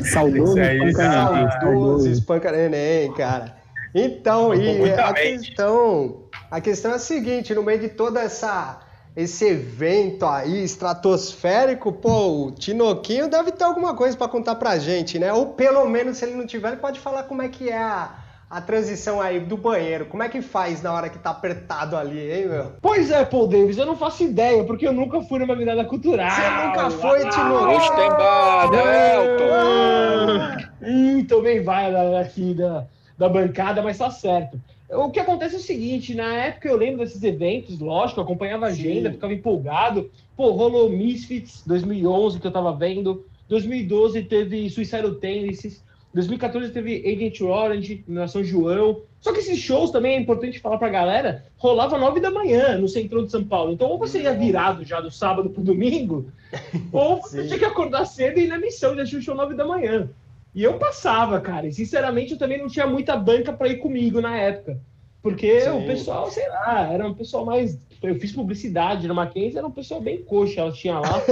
Saudoso 0.05 0.59
espanca 0.61 1.33
neném. 1.33 1.51
Saudoso 1.51 2.09
espanca 2.09 2.53
neném, 2.53 3.13
cara. 3.15 3.57
Então, 3.95 4.55
e 4.55 4.93
a 4.93 5.13
questão, 5.13 6.23
a 6.51 6.61
questão 6.61 6.93
é 6.93 6.95
a 6.95 6.99
seguinte, 6.99 7.55
no 7.55 7.63
meio 7.63 7.79
de 7.79 7.89
toda 7.89 8.21
essa 8.21 8.81
esse 9.17 9.45
evento 9.45 10.25
aí 10.25 10.63
estratosférico, 10.63 11.93
pô, 11.93 12.47
o 12.47 12.51
Tinoquinho 12.53 13.29
deve 13.29 13.51
ter 13.53 13.65
alguma 13.65 13.95
coisa 13.95 14.17
para 14.17 14.29
contar 14.29 14.55
pra 14.55 14.79
gente, 14.79 15.19
né? 15.19 15.33
Ou 15.33 15.47
pelo 15.47 15.85
menos, 15.89 16.17
se 16.17 16.25
ele 16.25 16.37
não 16.37 16.47
tiver, 16.47 16.69
ele 16.69 16.77
pode 16.77 17.01
falar 17.01 17.25
como 17.25 17.43
é 17.43 17.49
que 17.49 17.69
é 17.69 17.77
a, 17.77 18.15
a 18.49 18.61
transição 18.61 19.21
aí 19.21 19.41
do 19.41 19.57
banheiro. 19.57 20.07
Como 20.07 20.23
é 20.23 20.29
que 20.29 20.41
faz 20.41 20.81
na 20.81 20.93
hora 20.93 21.09
que 21.09 21.19
tá 21.19 21.31
apertado 21.31 21.97
ali, 21.97 22.33
hein, 22.33 22.47
meu? 22.47 22.73
Pois 22.81 23.11
é, 23.11 23.25
Paul 23.25 23.49
Davis, 23.49 23.79
eu 23.79 23.87
não 23.87 23.97
faço 23.97 24.23
ideia, 24.23 24.63
porque 24.63 24.87
eu 24.87 24.93
nunca 24.93 25.21
fui 25.23 25.41
numa 25.41 25.57
virada 25.57 25.85
cultural. 25.85 26.31
Você 26.31 26.51
nunca 26.67 26.91
foi, 26.91 27.25
ah, 27.25 27.29
Tinoquinho? 27.31 27.81
Estembada, 27.81 28.77
Elton! 28.77 29.51
Ah, 29.53 30.57
hum, 30.83 31.25
também 31.27 31.65
vai 31.65 31.93
aqui 32.17 32.55
da, 32.55 32.87
da 33.19 33.29
bancada, 33.29 33.83
mas 33.83 33.99
tá 33.99 34.11
certo. 34.11 34.57
O 34.93 35.11
que 35.11 35.21
acontece 35.21 35.55
é 35.55 35.59
o 35.59 35.63
seguinte, 35.63 36.15
na 36.15 36.35
época 36.35 36.69
eu 36.69 36.77
lembro 36.77 36.99
desses 36.99 37.23
eventos, 37.23 37.79
lógico, 37.79 38.21
eu 38.21 38.25
acompanhava 38.25 38.67
a 38.67 38.71
agenda, 38.71 39.09
Sim. 39.09 39.15
ficava 39.15 39.33
empolgado. 39.33 40.11
Pô, 40.37 40.51
rolou 40.51 40.91
Misfits 40.91 41.63
2011 41.65 42.41
que 42.41 42.47
eu 42.47 42.53
tava 42.53 42.73
vendo. 42.73 43.25
2012 43.49 44.25
teve 44.25 44.69
Suicidal 44.69 45.15
Tendencies. 45.15 45.83
2014 46.13 46.73
teve 46.73 47.05
Agent 47.07 47.41
Orange, 47.41 48.05
na 48.09 48.27
São 48.27 48.43
João. 48.43 49.03
Só 49.21 49.33
que 49.33 49.39
esses 49.39 49.59
shows 49.59 49.91
também 49.91 50.17
é 50.17 50.21
importante 50.21 50.59
falar 50.59 50.79
pra 50.79 50.89
galera, 50.89 51.45
rolava 51.57 51.99
nove 51.99 52.21
da 52.21 52.31
manhã 52.31 52.79
no 52.79 52.89
centro 52.89 53.25
de 53.25 53.31
São 53.31 53.45
Paulo. 53.45 53.73
Então, 53.73 53.89
ou 53.89 53.99
você 53.99 54.23
ia 54.23 54.33
virado 54.33 54.85
já 54.85 55.01
do 55.01 55.11
sábado 55.11 55.51
pro 55.51 55.63
domingo, 55.63 56.33
ou 56.91 57.21
você 57.21 57.47
tinha 57.47 57.59
que 57.59 57.65
acordar 57.65 58.07
cedo 58.07 58.39
e 58.39 58.45
ir 58.45 58.49
na 58.49 58.59
missão 58.59 58.95
de 58.95 59.03
assistir 59.03 59.19
o 59.19 59.23
show 59.23 59.35
nove 59.35 59.55
da 59.55 59.65
manhã. 59.65 60.09
E 60.55 60.63
eu 60.63 60.79
passava, 60.79 61.41
cara. 61.41 61.67
E 61.67 61.73
sinceramente, 61.73 62.33
eu 62.33 62.39
também 62.39 62.59
não 62.59 62.69
tinha 62.69 62.87
muita 62.87 63.17
banca 63.17 63.53
para 63.53 63.69
ir 63.69 63.77
comigo 63.77 64.21
na 64.21 64.37
época. 64.37 64.79
Porque 65.23 65.61
Sim. 65.61 65.71
o 65.71 65.87
pessoal, 65.87 66.31
sei 66.31 66.49
lá, 66.49 66.93
era 66.93 67.07
um 67.07 67.15
pessoal 67.15 67.45
mais. 67.45 67.79
Eu 68.03 68.19
fiz 68.19 68.33
publicidade 68.33 69.07
na 69.07 69.15
Mackenzie, 69.15 69.59
era 69.59 69.67
um 69.67 69.71
pessoal 69.71 70.01
bem 70.01 70.23
coxa, 70.23 70.61
ela 70.61 70.73
tinha 70.73 70.99
lá. 70.99 71.23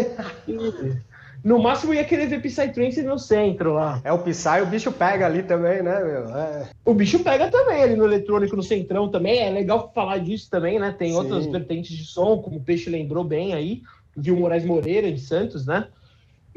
no 1.43 1.59
máximo 1.59 1.95
ia 1.95 2.05
querer 2.05 2.27
ver 2.27 2.43
Psytrance 2.43 3.03
no 3.03 3.19
centro 3.19 3.73
lá. 3.73 4.01
É, 4.05 4.13
o 4.13 4.19
Psy, 4.19 4.61
o 4.63 4.67
bicho 4.67 4.93
pega 4.93 5.25
ali 5.25 5.43
também, 5.43 5.83
né, 5.83 6.05
meu? 6.05 6.37
É. 6.37 6.69
O 6.85 6.93
bicho 6.93 7.21
pega 7.21 7.51
também 7.51 7.83
ali 7.83 7.97
no 7.97 8.05
eletrônico, 8.05 8.55
no 8.55 8.63
centrão 8.63 9.09
também. 9.09 9.39
É 9.39 9.51
legal 9.51 9.91
falar 9.95 10.19
disso 10.19 10.51
também, 10.51 10.79
né? 10.79 10.95
Tem 10.97 11.13
Sim. 11.13 11.17
outras 11.17 11.47
vertentes 11.47 11.97
de 11.97 12.05
som, 12.05 12.39
como 12.39 12.59
o 12.59 12.63
Peixe 12.63 12.91
lembrou 12.91 13.25
bem 13.25 13.55
aí, 13.55 13.83
de 14.15 14.31
Moraes 14.31 14.65
Moreira 14.65 15.11
de 15.11 15.21
Santos, 15.21 15.65
né? 15.65 15.89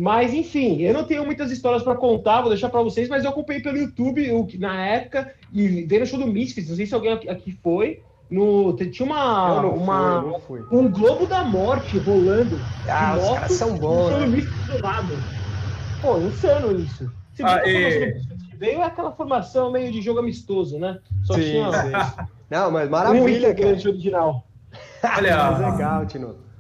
Mas, 0.02 0.34
enfim, 0.34 0.82
eu 0.82 0.96
não 0.96 1.04
tenho 1.04 1.24
muitas 1.24 1.52
histórias 1.52 1.84
para 1.84 1.94
contar, 1.94 2.42
vou 2.42 2.50
deixar 2.50 2.70
para 2.70 2.82
vocês, 2.82 3.08
mas 3.08 3.24
eu 3.24 3.30
acompanhei 3.30 3.62
pelo 3.62 3.78
YouTube 3.78 4.32
o, 4.32 4.48
na 4.58 4.84
época 4.84 5.32
e 5.54 5.84
veio 5.84 6.02
no 6.02 6.08
show 6.08 6.18
do 6.18 6.26
Misfits, 6.26 6.70
não 6.70 6.76
sei 6.76 6.88
se 6.88 6.96
alguém 6.96 7.14
aqui 7.14 7.52
foi. 7.62 8.02
No, 8.28 8.76
tinha 8.76 9.06
uma, 9.06 9.62
uma 9.62 10.40
fui, 10.40 10.64
fui. 10.64 10.80
um 10.80 10.90
globo 10.90 11.28
da 11.28 11.44
morte 11.44 12.00
rolando. 12.00 12.60
Ah, 12.90 13.16
os 13.16 13.24
moto, 13.26 13.36
caras 13.36 13.52
são 13.52 13.78
bons. 13.78 14.10
Né? 14.10 14.42
Do 14.66 14.82
lado. 14.82 15.14
Pô, 16.02 16.18
insano 16.18 16.80
isso. 16.80 17.12
Você 17.36 17.44
ah, 17.44 17.62
e... 17.68 18.22
Veio 18.58 18.82
aquela 18.82 19.12
formação 19.12 19.72
meio 19.72 19.92
de 19.92 20.02
jogo 20.02 20.18
amistoso, 20.18 20.80
né? 20.80 20.98
Só 21.26 21.36
sim, 21.36 21.42
tinha. 21.42 21.72
Sim. 21.72 22.26
Não, 22.50 22.72
mas 22.72 22.90
maravilha. 22.90 23.50
Muito 23.50 23.62
grande 23.62 23.88
original. 23.88 24.48
Olha, 25.04 25.50
legal, 25.70 26.06
Tino. 26.08 26.51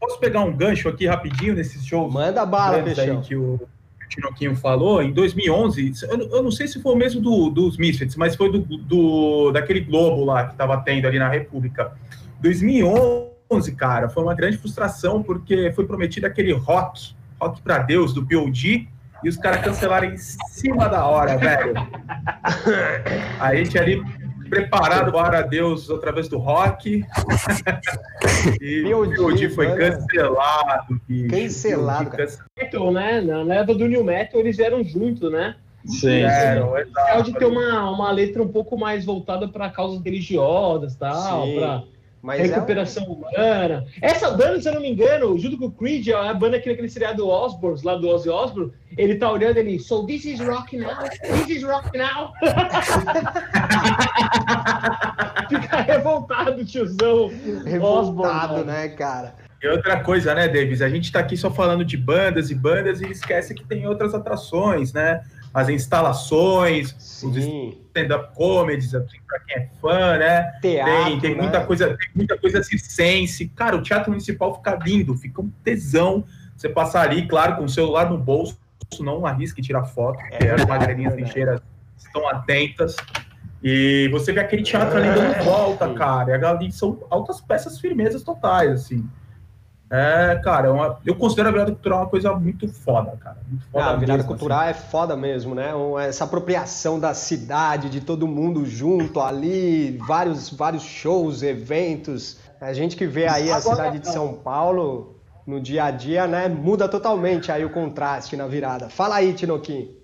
Posso 0.00 0.18
pegar 0.20 0.40
um 0.40 0.56
gancho 0.56 0.88
aqui 0.88 1.06
rapidinho 1.06 1.54
nesses 1.54 1.84
shows? 1.84 2.12
Manda 2.12 2.46
bala, 2.46 2.82
Peixão. 2.82 3.20
que 3.20 3.34
o 3.34 3.60
Tinoquinho 4.08 4.56
falou. 4.56 5.02
Em 5.02 5.12
2011, 5.12 5.92
eu, 6.02 6.18
eu 6.30 6.42
não 6.42 6.50
sei 6.50 6.66
se 6.66 6.80
foi 6.80 6.92
o 6.92 6.96
mesmo 6.96 7.20
do, 7.20 7.50
dos 7.50 7.76
Misfits, 7.76 8.16
mas 8.16 8.34
foi 8.34 8.50
do, 8.50 8.60
do 8.60 9.50
daquele 9.52 9.80
Globo 9.80 10.24
lá 10.24 10.46
que 10.46 10.52
estava 10.52 10.76
tendo 10.78 11.06
ali 11.06 11.18
na 11.18 11.28
República. 11.28 11.92
2011, 12.40 13.72
cara, 13.76 14.08
foi 14.08 14.22
uma 14.22 14.34
grande 14.34 14.56
frustração 14.56 15.22
porque 15.22 15.72
foi 15.72 15.86
prometido 15.86 16.26
aquele 16.26 16.52
rock, 16.52 17.14
rock 17.40 17.60
para 17.60 17.78
Deus 17.78 18.12
do 18.12 18.24
POD, 18.24 18.88
e 19.22 19.28
os 19.28 19.36
caras 19.36 19.62
cancelaram 19.62 20.08
em 20.08 20.16
cima 20.16 20.88
da 20.88 21.04
hora, 21.04 21.36
velho. 21.36 21.74
A 23.40 23.54
gente 23.54 23.76
ali 23.76 24.00
preparado 24.48 25.12
para 25.12 25.42
Deus 25.42 25.90
através 25.90 26.28
do 26.28 26.38
rock. 26.38 27.04
e 28.60 28.82
Meu 28.82 29.02
o 29.02 29.14
POD 29.14 29.50
foi 29.50 29.66
cancelado. 29.74 31.00
Bicho. 31.08 31.28
Cancelado. 31.28 32.10
Metal, 32.56 32.92
né? 32.92 33.20
Na 33.20 33.42
leva 33.42 33.74
do 33.74 33.86
New 33.86 34.04
Metal 34.04 34.40
eles 34.40 34.56
vieram 34.56 34.82
junto, 34.82 35.30
né? 35.30 35.56
Sim. 35.84 36.22
É, 36.22 36.60
de 37.22 37.32
ter 37.32 37.46
uma, 37.46 37.90
uma 37.90 38.10
letra 38.10 38.42
um 38.42 38.48
pouco 38.48 38.76
mais 38.76 39.04
voltada 39.04 39.48
para 39.48 39.70
causas 39.70 40.02
religiosas 40.02 40.96
tal, 40.96 41.46
para 41.54 41.84
mas 42.22 42.40
recuperação 42.40 43.04
é 43.04 43.08
um... 43.08 43.12
humana. 43.12 43.86
Essa 44.02 44.30
banda, 44.30 44.60
se 44.60 44.68
eu 44.68 44.74
não 44.74 44.80
me 44.80 44.90
engano, 44.90 45.38
junto 45.38 45.56
com 45.56 45.66
o 45.66 45.70
Creed, 45.70 46.08
é 46.08 46.14
a 46.14 46.34
banda 46.34 46.60
que 46.60 46.68
naquele 46.68 46.88
seriado 46.88 47.28
Osborns, 47.28 47.82
lá 47.82 47.94
do 47.94 48.08
Ozzy 48.08 48.28
Osbourne, 48.28 48.72
ele 48.96 49.16
tá 49.16 49.30
olhando 49.30 49.58
ele, 49.58 49.78
so 49.78 50.04
this 50.06 50.24
is 50.24 50.40
rock 50.40 50.76
now, 50.76 50.96
this 51.22 51.48
is 51.48 51.62
rock 51.62 51.96
now. 51.96 52.32
Fica 55.48 55.80
revoltado, 55.82 56.64
tiozão. 56.64 57.30
Revoltado, 57.64 58.54
Osborne, 58.54 58.64
né, 58.64 58.88
cara? 58.88 59.34
E 59.62 59.66
outra 59.66 60.02
coisa, 60.04 60.34
né, 60.34 60.46
Davis? 60.46 60.80
A 60.80 60.88
gente 60.88 61.10
tá 61.10 61.18
aqui 61.18 61.36
só 61.36 61.50
falando 61.50 61.84
de 61.84 61.96
bandas 61.96 62.48
e 62.50 62.54
bandas 62.54 63.00
e 63.00 63.10
esquece 63.10 63.54
que 63.54 63.64
tem 63.64 63.88
outras 63.88 64.14
atrações, 64.14 64.92
né? 64.92 65.20
As 65.52 65.68
instalações, 65.68 66.94
Sim. 66.98 67.30
os 67.30 67.36
stand-up 67.36 68.34
comedies, 68.34 68.94
assim, 68.94 69.18
para 69.26 69.40
quem 69.40 69.56
é 69.56 69.68
fã, 69.80 70.18
né? 70.18 70.42
Teatro, 70.60 71.04
tem, 71.04 71.20
tem 71.20 71.34
né? 71.34 71.42
muita 71.42 71.64
coisa, 71.64 71.88
tem 71.88 72.08
muita 72.14 72.38
coisa 72.38 72.62
circense. 72.62 73.48
Cara, 73.48 73.76
o 73.76 73.82
Teatro 73.82 74.10
Municipal 74.10 74.54
fica 74.54 74.78
lindo, 74.84 75.14
fica 75.16 75.40
um 75.40 75.50
tesão. 75.64 76.24
Você 76.56 76.68
passar 76.68 77.02
ali, 77.02 77.26
claro, 77.26 77.56
com 77.56 77.64
o 77.64 77.68
celular 77.68 78.10
no 78.10 78.18
bolso, 78.18 78.58
não 79.00 79.26
arrisque 79.26 79.62
tirar 79.62 79.84
foto, 79.84 80.18
porque 80.18 80.46
é, 80.46 80.52
as 80.52 80.64
magrelinhas 80.64 81.14
trincheiras 81.14 81.60
estão 81.96 82.28
atentas. 82.28 82.96
E 83.62 84.08
você 84.12 84.32
vê 84.32 84.40
aquele 84.40 84.62
teatro 84.62 84.96
ali 84.96 85.08
dando 85.08 85.34
é. 85.34 85.42
volta, 85.42 85.92
cara. 85.94 86.38
E 86.38 86.44
ali 86.44 86.72
são 86.72 87.04
altas 87.10 87.40
peças 87.40 87.80
firmezas 87.80 88.22
totais, 88.22 88.70
assim. 88.70 89.08
É, 89.90 90.38
cara, 90.44 90.68
é 90.68 90.70
uma, 90.70 90.98
eu 91.04 91.14
considero 91.14 91.48
a 91.48 91.52
virada 91.52 91.72
cultural 91.72 92.00
uma 92.00 92.08
coisa 92.08 92.34
muito 92.34 92.68
foda, 92.68 93.16
cara. 93.16 93.38
Muito 93.48 93.64
foda 93.70 93.84
Não, 93.84 93.92
a 93.92 93.96
virada 93.96 94.18
mesmo, 94.18 94.28
cultural 94.28 94.60
assim. 94.60 94.70
é 94.70 94.74
foda 94.74 95.16
mesmo, 95.16 95.54
né? 95.54 95.72
Essa 96.06 96.24
apropriação 96.24 97.00
da 97.00 97.14
cidade, 97.14 97.88
de 97.88 98.00
todo 98.00 98.26
mundo 98.28 98.66
junto 98.66 99.20
ali, 99.20 99.96
vários, 100.06 100.50
vários 100.50 100.82
shows, 100.82 101.42
eventos. 101.42 102.38
A 102.60 102.72
gente 102.72 102.96
que 102.96 103.06
vê 103.06 103.26
aí 103.26 103.50
a 103.50 103.60
cidade 103.60 103.98
de 103.98 104.08
São 104.08 104.34
Paulo 104.34 105.16
no 105.46 105.58
dia 105.60 105.84
a 105.84 105.90
dia, 105.90 106.26
né? 106.26 106.48
Muda 106.48 106.86
totalmente 106.86 107.50
aí 107.50 107.64
o 107.64 107.70
contraste 107.70 108.36
na 108.36 108.46
virada. 108.46 108.90
Fala 108.90 109.16
aí, 109.16 109.32
Tinoquim. 109.32 109.97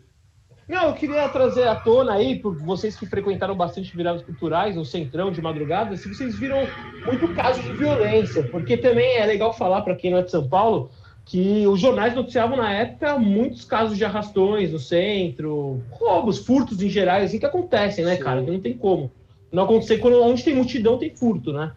Não, 0.68 0.87
eu 0.88 0.94
queria 0.94 1.28
trazer 1.28 1.68
à 1.68 1.75
tona 1.75 2.14
aí, 2.14 2.38
por 2.38 2.56
vocês 2.56 2.97
que 2.97 3.04
frequentaram 3.04 3.54
bastante 3.54 3.94
viradas 3.94 4.23
culturais 4.23 4.76
no 4.76 4.85
Centrão 4.85 5.30
de 5.30 5.42
madrugada, 5.42 5.97
se 5.97 6.09
vocês 6.09 6.35
viram 6.37 6.66
muito 7.04 7.28
caso 7.35 7.62
de 7.62 7.73
violência, 7.73 8.42
porque 8.44 8.76
também 8.76 9.18
é 9.18 9.26
legal 9.26 9.52
falar 9.52 9.83
para 9.83 9.94
quem 9.94 10.11
não 10.11 10.18
é 10.18 10.23
de 10.23 10.30
São 10.30 10.49
Paulo 10.49 10.90
que 11.26 11.66
os 11.66 11.80
jornais 11.80 12.14
noticiavam 12.14 12.56
na 12.56 12.71
época 12.73 13.18
muitos 13.18 13.64
casos 13.64 13.97
de 13.97 14.04
arrastões 14.04 14.73
no 14.73 14.78
centro, 14.78 15.83
roubos, 15.90 16.38
furtos 16.38 16.83
em 16.83 16.88
geral, 16.88 17.21
assim 17.21 17.38
que 17.38 17.47
acontecem, 17.47 18.04
né, 18.04 18.16
Sim. 18.16 18.23
cara? 18.23 18.42
Não 18.42 18.61
tem 18.61 18.76
como. 18.76 19.11
Não 19.50 19.64
acontecer 19.64 19.99
quando 19.99 20.21
onde 20.23 20.44
tem 20.44 20.54
multidão 20.54 20.99
tem 20.99 21.14
furto, 21.14 21.52
né? 21.52 21.73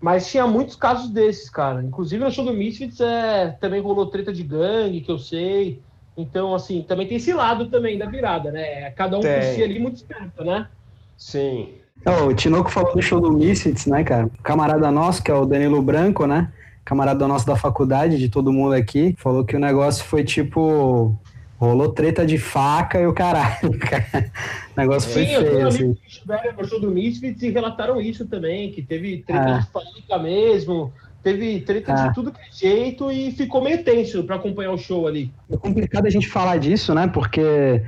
Mas 0.00 0.30
tinha 0.30 0.46
muitos 0.46 0.76
casos 0.76 1.08
desses, 1.08 1.48
cara. 1.48 1.82
Inclusive 1.82 2.22
no 2.22 2.30
show 2.30 2.44
do 2.44 2.52
Misfits 2.52 3.00
é, 3.00 3.56
também 3.60 3.80
rolou 3.80 4.06
treta 4.06 4.32
de 4.32 4.42
gangue, 4.42 5.00
que 5.00 5.10
eu 5.10 5.18
sei. 5.18 5.80
Então, 6.16 6.54
assim, 6.54 6.82
também 6.82 7.06
tem 7.06 7.18
esse 7.18 7.32
lado 7.32 7.66
também 7.66 7.98
da 7.98 8.06
virada, 8.06 8.50
né? 8.50 8.90
Cada 8.92 9.18
um 9.18 9.20
tem. 9.20 9.34
por 9.34 9.42
si 9.42 9.62
ali 9.62 9.78
muito 9.78 9.96
esperto, 9.96 10.42
né? 10.42 10.66
Sim. 11.16 11.74
Oh, 12.04 12.26
o 12.26 12.34
Tinoco 12.34 12.70
falou 12.70 12.94
do 12.94 13.02
show 13.02 13.20
do 13.20 13.32
Misfits, 13.32 13.86
né, 13.86 14.02
cara? 14.02 14.30
Camarada 14.42 14.90
nosso, 14.90 15.22
que 15.22 15.30
é 15.30 15.34
o 15.34 15.44
Danilo 15.44 15.82
Branco, 15.82 16.26
né? 16.26 16.50
Camarada 16.84 17.26
nosso 17.26 17.46
da 17.46 17.56
faculdade, 17.56 18.18
de 18.18 18.28
todo 18.28 18.52
mundo 18.52 18.74
aqui, 18.74 19.14
falou 19.18 19.44
que 19.44 19.56
o 19.56 19.60
negócio 19.60 20.04
foi 20.04 20.24
tipo. 20.24 21.14
Rolou 21.58 21.88
treta 21.88 22.26
de 22.26 22.36
faca 22.36 23.00
e 23.00 23.06
o 23.06 23.14
caralho. 23.14 23.70
o 24.76 24.80
negócio 24.80 25.10
foi 25.10 25.24
Sim, 25.24 25.36
feio. 25.36 25.50
Sim, 25.50 25.56
eu 25.56 25.68
assim. 25.68 25.96
no 26.58 26.68
show 26.68 26.78
do 26.78 26.90
Misfits 26.90 27.42
e 27.42 27.50
relataram 27.50 27.98
isso 27.98 28.26
também, 28.26 28.70
que 28.70 28.82
teve 28.82 29.22
treta 29.22 29.54
ah. 29.54 29.58
de 29.58 29.66
faca 29.68 30.22
mesmo 30.22 30.92
teve 31.26 31.60
treta 31.62 31.92
ah. 31.92 32.06
de 32.06 32.14
tudo 32.14 32.30
que 32.30 32.38
é 32.38 32.52
jeito 32.52 33.10
e 33.10 33.32
ficou 33.32 33.60
meio 33.60 33.82
tenso 33.82 34.22
para 34.22 34.36
acompanhar 34.36 34.70
o 34.70 34.78
show 34.78 35.08
ali. 35.08 35.32
É 35.50 35.56
complicado 35.56 36.06
a 36.06 36.10
gente 36.10 36.28
falar 36.28 36.56
disso, 36.58 36.94
né? 36.94 37.08
Porque 37.08 37.82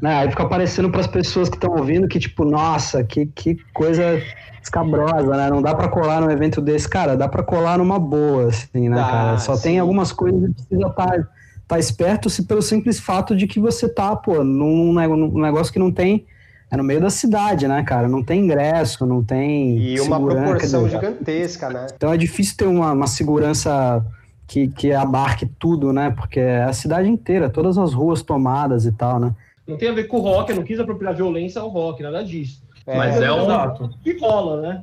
né, 0.00 0.14
aí 0.20 0.30
fica 0.30 0.42
aparecendo 0.42 0.90
para 0.90 1.00
as 1.00 1.06
pessoas 1.06 1.50
que 1.50 1.56
estão 1.56 1.70
ouvindo 1.76 2.08
que, 2.08 2.18
tipo, 2.18 2.46
nossa, 2.46 3.04
que, 3.04 3.26
que 3.26 3.56
coisa 3.74 4.22
escabrosa, 4.62 5.36
né? 5.36 5.50
Não 5.50 5.60
dá 5.60 5.74
para 5.74 5.88
colar 5.88 6.22
num 6.22 6.30
evento 6.30 6.62
desse. 6.62 6.88
Cara, 6.88 7.14
dá 7.14 7.28
para 7.28 7.42
colar 7.42 7.76
numa 7.76 7.98
boa, 7.98 8.48
assim, 8.48 8.88
né, 8.88 8.96
dá, 8.96 9.04
cara? 9.04 9.38
Só 9.38 9.54
sim. 9.54 9.62
tem 9.64 9.78
algumas 9.78 10.10
coisas 10.10 10.40
que 10.40 10.54
precisa 10.54 10.88
estar 10.88 11.06
tá, 11.06 11.28
tá 11.68 11.78
esperto 11.78 12.30
se 12.30 12.46
pelo 12.46 12.62
simples 12.62 12.98
fato 12.98 13.36
de 13.36 13.46
que 13.46 13.60
você 13.60 13.86
tá, 13.86 14.16
pô, 14.16 14.42
num, 14.42 14.94
num 14.94 15.42
negócio 15.42 15.70
que 15.70 15.78
não 15.78 15.92
tem 15.92 16.24
é 16.70 16.76
no 16.76 16.84
meio 16.84 17.00
da 17.00 17.10
cidade, 17.10 17.66
né, 17.66 17.82
cara? 17.82 18.08
Não 18.08 18.22
tem 18.22 18.44
ingresso, 18.44 19.06
não 19.06 19.24
tem. 19.24 19.78
E 19.78 20.00
uma 20.00 20.20
proporção 20.20 20.84
dizer, 20.84 21.00
gigantesca, 21.00 21.70
né? 21.70 21.86
Então 21.94 22.12
é 22.12 22.16
difícil 22.16 22.56
ter 22.56 22.66
uma, 22.66 22.92
uma 22.92 23.06
segurança 23.06 24.04
que, 24.46 24.68
que 24.68 24.92
abarque 24.92 25.46
tudo, 25.46 25.92
né? 25.92 26.10
Porque 26.10 26.40
é 26.40 26.64
a 26.64 26.72
cidade 26.72 27.08
inteira, 27.08 27.48
todas 27.48 27.78
as 27.78 27.94
ruas 27.94 28.22
tomadas 28.22 28.84
e 28.84 28.92
tal, 28.92 29.18
né? 29.18 29.34
Não 29.66 29.76
tem 29.76 29.88
a 29.88 29.92
ver 29.92 30.04
com 30.04 30.18
o 30.18 30.20
rock, 30.20 30.50
eu 30.50 30.56
não 30.56 30.62
quis 30.62 30.78
apropriar 30.78 31.14
violência 31.14 31.60
ao 31.60 31.68
rock, 31.68 32.02
nada 32.02 32.22
disso. 32.22 32.62
É, 32.86 32.96
Mas 32.96 33.20
é, 33.20 33.26
é 33.26 33.32
um. 33.32 33.90
Que 34.02 34.18
rola, 34.18 34.60
né? 34.62 34.82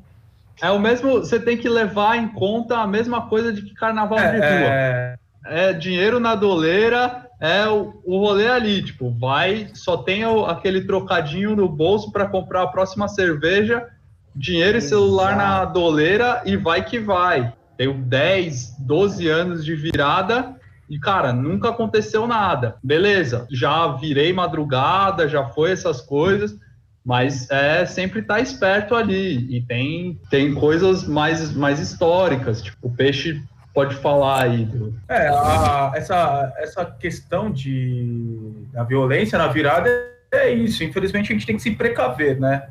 É 0.61 0.71
o 0.71 0.79
mesmo. 0.79 1.19
Você 1.19 1.39
tem 1.39 1.57
que 1.57 1.67
levar 1.67 2.17
em 2.17 2.27
conta 2.29 2.77
a 2.77 2.87
mesma 2.87 3.27
coisa 3.27 3.51
de 3.51 3.61
que 3.61 3.73
carnaval 3.73 4.19
é, 4.19 4.31
de 4.31 4.37
rua. 4.37 4.47
É... 4.47 5.15
é 5.45 5.73
dinheiro 5.73 6.19
na 6.19 6.35
doleira 6.35 7.24
é 7.45 7.69
o, 7.69 8.01
o 8.03 8.19
rolê 8.19 8.47
ali, 8.47 8.81
tipo, 8.81 9.09
vai, 9.11 9.69
só 9.73 9.97
tem 9.97 10.25
o, 10.25 10.45
aquele 10.45 10.81
trocadinho 10.81 11.55
no 11.55 11.67
bolso 11.69 12.11
para 12.11 12.27
comprar 12.27 12.63
a 12.63 12.67
próxima 12.67 13.07
cerveja, 13.07 13.87
dinheiro 14.35 14.77
e 14.77 14.81
celular 14.81 15.35
na 15.35 15.65
doleira 15.65 16.41
e 16.45 16.57
vai 16.57 16.83
que 16.83 16.99
vai. 16.99 17.53
Tenho 17.77 17.93
10, 17.93 18.75
12 18.79 19.27
anos 19.27 19.65
de 19.65 19.75
virada 19.75 20.55
e, 20.89 20.99
cara, 20.99 21.33
nunca 21.33 21.69
aconteceu 21.69 22.27
nada. 22.27 22.77
Beleza, 22.83 23.47
já 23.51 23.87
virei 23.87 24.31
madrugada, 24.31 25.27
já 25.27 25.45
foi 25.45 25.71
essas 25.71 26.01
coisas, 26.01 26.55
mas 27.03 27.49
é 27.49 27.85
sempre 27.85 28.19
estar 28.19 28.35
tá 28.35 28.39
esperto 28.39 28.95
ali. 28.95 29.55
E 29.55 29.61
tem, 29.61 30.19
tem 30.29 30.53
coisas 30.53 31.07
mais, 31.07 31.53
mais 31.53 31.79
históricas, 31.79 32.61
tipo, 32.61 32.87
o 32.87 32.91
peixe 32.91 33.41
pode 33.75 33.95
falar 33.97 34.45
aí? 34.45 34.67
É, 35.07 35.27
a, 35.27 35.91
essa, 35.93 36.53
essa 36.57 36.85
questão 36.85 37.51
de, 37.51 38.67
da 38.73 38.83
violência 38.83 39.37
na 39.37 39.47
virada 39.47 39.89
é 40.31 40.49
isso. 40.51 40.83
Infelizmente, 40.83 41.31
a 41.31 41.35
gente 41.35 41.45
tem 41.45 41.55
que 41.55 41.61
se 41.61 41.71
precaver, 41.71 42.39
né? 42.39 42.69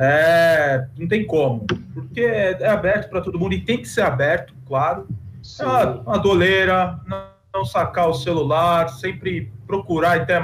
é, 0.00 0.86
não 0.98 1.06
tem 1.06 1.26
como, 1.26 1.66
porque 1.92 2.22
é, 2.22 2.66
aberto 2.66 3.10
para 3.10 3.20
todo 3.20 3.38
mundo 3.38 3.52
e 3.52 3.60
tem 3.60 3.76
que 3.76 3.86
ser 3.86 4.00
aberto, 4.00 4.54
claro. 4.66 5.06
É 5.60 5.62
uma, 5.62 6.00
uma 6.00 6.18
doleira, 6.18 6.98
não, 7.06 7.22
não, 7.52 7.64
sacar 7.66 8.08
o 8.08 8.14
celular, 8.14 8.88
sempre 8.88 9.52
procurar, 9.66 10.18
até 10.18 10.40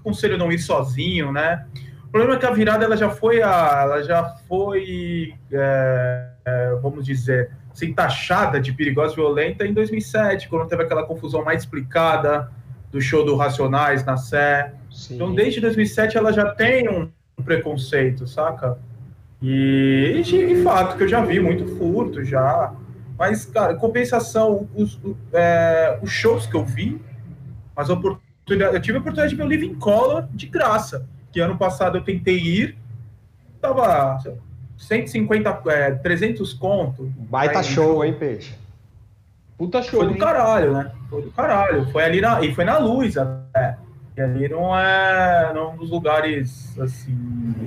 aconselho 0.00 0.36
não 0.36 0.50
ir 0.50 0.58
sozinho, 0.58 1.30
né? 1.30 1.66
O 2.04 2.08
problema 2.08 2.34
é 2.34 2.38
que 2.38 2.46
a 2.46 2.50
virada 2.50 2.84
ela 2.84 2.96
já 2.96 3.10
foi, 3.10 3.40
a, 3.42 3.82
ela 3.82 4.02
já 4.02 4.24
foi, 4.48 5.34
é, 5.52 6.30
é, 6.44 6.74
vamos 6.82 7.04
dizer, 7.04 7.52
assim, 7.74 7.92
taxada 7.92 8.58
de 8.58 8.72
perigosa 8.72 9.12
e 9.12 9.16
violenta 9.16 9.66
em 9.66 9.74
2007, 9.74 10.48
quando 10.48 10.66
teve 10.68 10.82
aquela 10.82 11.04
confusão 11.04 11.44
mais 11.44 11.64
explicada 11.64 12.50
do 12.90 13.00
show 13.00 13.24
do 13.24 13.36
Racionais 13.36 14.04
na 14.04 14.16
Sé. 14.16 14.72
Sim. 14.90 15.16
Então, 15.16 15.34
desde 15.34 15.60
2007 15.60 16.16
ela 16.16 16.32
já 16.32 16.54
tem 16.54 16.88
um 16.88 17.10
um 17.38 17.42
preconceito, 17.42 18.26
saca? 18.26 18.78
E, 19.42 20.22
de 20.24 20.62
fato, 20.62 20.96
que 20.96 21.02
eu 21.02 21.08
já 21.08 21.22
vi 21.24 21.40
muito 21.40 21.66
furto 21.76 22.24
já. 22.24 22.72
Mas, 23.18 23.44
cara, 23.44 23.74
compensação, 23.74 24.68
os, 24.74 24.98
é, 25.32 25.98
os 26.02 26.10
shows 26.10 26.46
que 26.46 26.54
eu 26.54 26.64
vi, 26.64 27.00
as 27.76 27.90
oportunidades, 27.90 28.74
eu 28.74 28.80
tive 28.80 28.98
a 28.98 29.00
oportunidade 29.00 29.30
de 29.30 29.36
ver 29.36 29.44
o 29.44 29.48
Living 29.48 29.74
Color 29.74 30.26
de 30.32 30.46
graça, 30.46 31.06
que 31.30 31.40
ano 31.40 31.56
passado 31.58 31.98
eu 31.98 32.02
tentei 32.02 32.38
ir, 32.38 32.78
tava 33.60 34.18
150, 34.78 35.62
é, 35.66 35.90
300 35.92 36.52
conto. 36.54 37.12
Baita 37.16 37.58
aí, 37.58 37.64
show, 37.64 38.04
hein, 38.04 38.14
Peixe? 38.14 38.54
Puta 39.56 39.82
show. 39.82 40.00
Foi 40.00 40.08
do 40.08 40.14
hein? 40.14 40.18
caralho, 40.18 40.72
né? 40.72 40.92
Foi 41.08 41.22
do 41.22 41.30
caralho. 41.30 41.90
Foi 41.90 42.04
ali 42.04 42.20
na, 42.20 42.40
e 42.42 42.54
foi 42.54 42.64
na 42.64 42.78
luz 42.78 43.16
até. 43.16 43.76
E 44.16 44.20
ali 44.20 44.48
não 44.48 44.76
é, 44.76 45.52
não 45.52 45.62
é 45.62 45.68
um 45.68 45.76
dos 45.76 45.90
lugares 45.90 46.78
assim. 46.78 47.16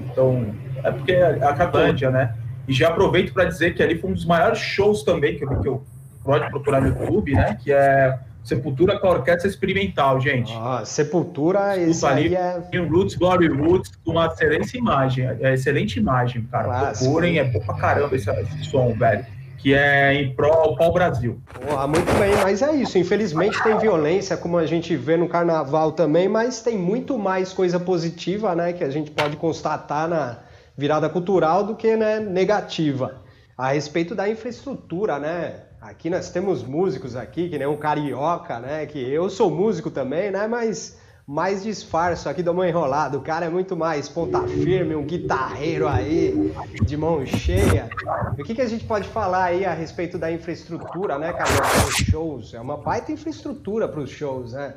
Então, 0.06 0.54
é 0.84 0.92
porque 0.92 1.12
é 1.12 1.44
a 1.44 1.54
Catândia, 1.54 2.10
né? 2.10 2.36
E 2.68 2.74
já 2.74 2.90
aproveito 2.90 3.34
para 3.34 3.46
dizer 3.46 3.74
que 3.74 3.84
ali 3.84 3.98
foi 3.98 4.12
um 4.12 4.14
dos 4.14 4.26
maiores 4.26 4.60
shows 4.60 5.04
também 5.04 5.38
que 5.38 5.44
eu, 5.44 5.62
que 5.62 5.68
eu 5.68 5.84
pode 6.24 6.50
procurar 6.50 6.82
no 6.82 6.88
YouTube, 6.88 7.34
né? 7.34 7.58
Que 7.62 7.72
é 7.72 8.20
Sepultura 8.48 9.00
com 9.00 9.08
a 9.08 9.12
Orquestra 9.12 9.50
Experimental, 9.50 10.22
gente. 10.22 10.54
Ah, 10.56 10.84
Sepultura, 10.86 11.78
isso 11.78 12.08
ali 12.08 12.34
é... 12.34 12.62
Roots, 12.90 13.16
Glory 13.16 13.48
Roots, 13.48 13.92
com 14.06 14.12
uma 14.12 14.28
excelente 14.28 14.78
imagem, 14.78 15.26
é 15.26 15.54
excelente 15.54 16.00
imagem, 16.00 16.44
cara. 16.50 16.64
Clássico. 16.66 17.06
Procurem, 17.06 17.40
é 17.40 17.44
bom 17.44 17.60
pra 17.60 17.76
caramba 17.76 18.16
esse, 18.16 18.30
esse 18.30 18.64
som, 18.66 18.94
velho 18.94 19.26
que 19.58 19.74
é 19.74 20.14
em 20.14 20.36
prol 20.36 20.78
ao 20.80 20.94
Brasil. 20.94 21.42
Porra, 21.52 21.88
muito 21.88 22.14
bem, 22.20 22.36
mas 22.44 22.62
é 22.62 22.74
isso. 22.76 22.98
Infelizmente 22.98 23.62
tem 23.64 23.78
violência, 23.80 24.38
como 24.38 24.58
a 24.58 24.68
gente 24.68 24.96
vê 24.96 25.18
no 25.18 25.28
carnaval 25.28 25.92
também, 25.92 26.30
mas 26.30 26.62
tem 26.62 26.78
muito 26.78 27.18
mais 27.18 27.52
coisa 27.52 27.80
positiva, 27.80 28.54
né, 28.56 28.72
que 28.72 28.84
a 28.84 28.90
gente 28.90 29.10
pode 29.10 29.36
constatar 29.36 30.08
na 30.08 30.38
virada 30.78 31.10
cultural 31.10 31.64
do 31.64 31.76
que 31.76 31.96
né, 31.96 32.20
negativa. 32.20 33.20
A 33.58 33.70
respeito 33.70 34.14
da 34.14 34.30
infraestrutura, 34.30 35.18
né? 35.18 35.56
Aqui 35.88 36.10
nós 36.10 36.30
temos 36.30 36.64
músicos 36.64 37.16
aqui, 37.16 37.48
que 37.48 37.58
nem 37.58 37.66
um 37.66 37.78
carioca, 37.78 38.60
né? 38.60 38.86
Que 38.86 39.00
eu 39.00 39.30
sou 39.30 39.50
músico 39.50 39.90
também, 39.90 40.30
né? 40.30 40.46
Mas 40.46 40.98
mais 41.26 41.64
disfarço 41.64 42.28
aqui 42.28 42.44
do 42.44 42.54
mão 42.54 42.66
enrolado. 42.66 43.20
O 43.20 43.22
cara 43.22 43.46
é 43.46 43.50
muito 43.50 43.74
mais 43.74 44.10
ponta 44.10 44.46
firme, 44.50 44.96
um 44.96 45.06
guitarreiro 45.06 45.88
aí, 45.88 46.54
de 46.82 46.98
mão 46.98 47.26
cheia. 47.26 47.90
O 48.38 48.44
que, 48.44 48.54
que 48.54 48.62
a 48.62 48.68
gente 48.68 48.84
pode 48.84 49.08
falar 49.08 49.46
aí 49.46 49.64
a 49.64 49.74
respeito 49.74 50.18
da 50.18 50.30
infraestrutura, 50.30 51.18
né, 51.18 51.32
cara, 51.32 51.50
os 51.88 51.96
shows? 51.96 52.54
É 52.54 52.60
uma 52.60 52.76
baita 52.76 53.14
infraestrutura 53.14 53.88
para 53.88 54.02
os 54.02 54.10
shows, 54.10 54.52
né? 54.52 54.74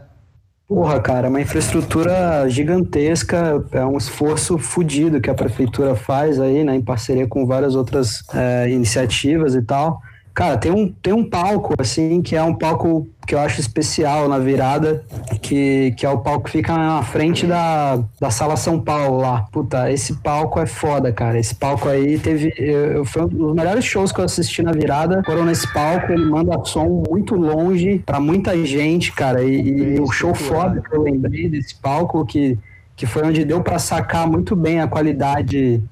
Porra, 0.69 1.01
cara, 1.01 1.29
uma 1.29 1.41
infraestrutura 1.41 2.49
gigantesca, 2.49 3.67
é 3.73 3.85
um 3.85 3.99
esforço 3.99 4.57
fodido 4.59 5.21
que 5.21 5.29
a 5.29 5.35
prefeitura 5.35 5.97
faz 5.97 6.39
aí, 6.39 6.63
né, 6.63 6.77
em 6.77 6.83
parceria 6.83 7.27
com 7.27 7.45
várias 7.45 7.75
outras 7.75 8.23
é, 8.33 8.71
iniciativas 8.71 9.57
e 9.57 9.63
tal. 9.63 10.01
Cara, 10.35 10.57
tem 10.57 10.71
um, 10.71 10.89
tem 10.89 11.13
um 11.13 11.29
palco, 11.29 11.75
assim, 11.79 12.23
que 12.23 12.37
é 12.37 12.43
um 12.43 12.55
palco 12.55 13.07
que 13.27 13.35
eu 13.35 13.39
acho 13.39 13.61
especial 13.61 14.29
na 14.29 14.39
virada, 14.39 15.05
que, 15.41 15.93
que 15.97 16.07
é 16.07 16.11
o 16.11 16.19
palco 16.19 16.47
que 16.47 16.51
fica 16.51 16.77
na 16.77 17.03
frente 17.03 17.47
da, 17.47 18.03
da 18.21 18.31
Sala 18.31 18.57
São 18.57 18.81
Paulo 18.81 19.19
lá. 19.19 19.47
Puta, 19.53 19.91
esse 19.91 20.15
palco 20.15 20.59
é 20.59 20.67
foda, 20.67 21.13
cara. 21.13 21.39
Esse 21.39 21.55
palco 21.55 21.89
aí 21.89 22.19
teve. 22.19 22.53
Eu, 22.57 23.05
foi 23.05 23.23
um 23.23 23.29
dos 23.29 23.55
melhores 23.55 23.85
shows 23.85 24.13
que 24.13 24.21
eu 24.21 24.25
assisti 24.25 24.63
na 24.63 24.73
virada. 24.73 25.23
Foram 25.25 25.45
nesse 25.45 25.71
palco, 25.73 26.13
ele 26.13 26.25
manda 26.25 26.59
som 26.65 27.05
muito 27.09 27.35
longe 27.35 28.03
pra 28.05 28.19
muita 28.19 28.57
gente, 28.65 29.13
cara. 29.13 29.43
E, 29.45 29.97
e 29.97 30.01
o 30.01 30.11
show 30.11 30.35
foda 30.35 30.81
que 30.81 30.97
eu 30.97 31.03
lembrei 31.03 31.49
desse 31.49 31.75
palco, 31.75 32.25
que, 32.25 32.59
que 32.97 33.07
foi 33.07 33.23
onde 33.25 33.45
deu 33.45 33.63
para 33.63 33.79
sacar 33.79 34.27
muito 34.29 34.57
bem 34.57 34.81
a 34.81 34.89
qualidade 34.89 35.83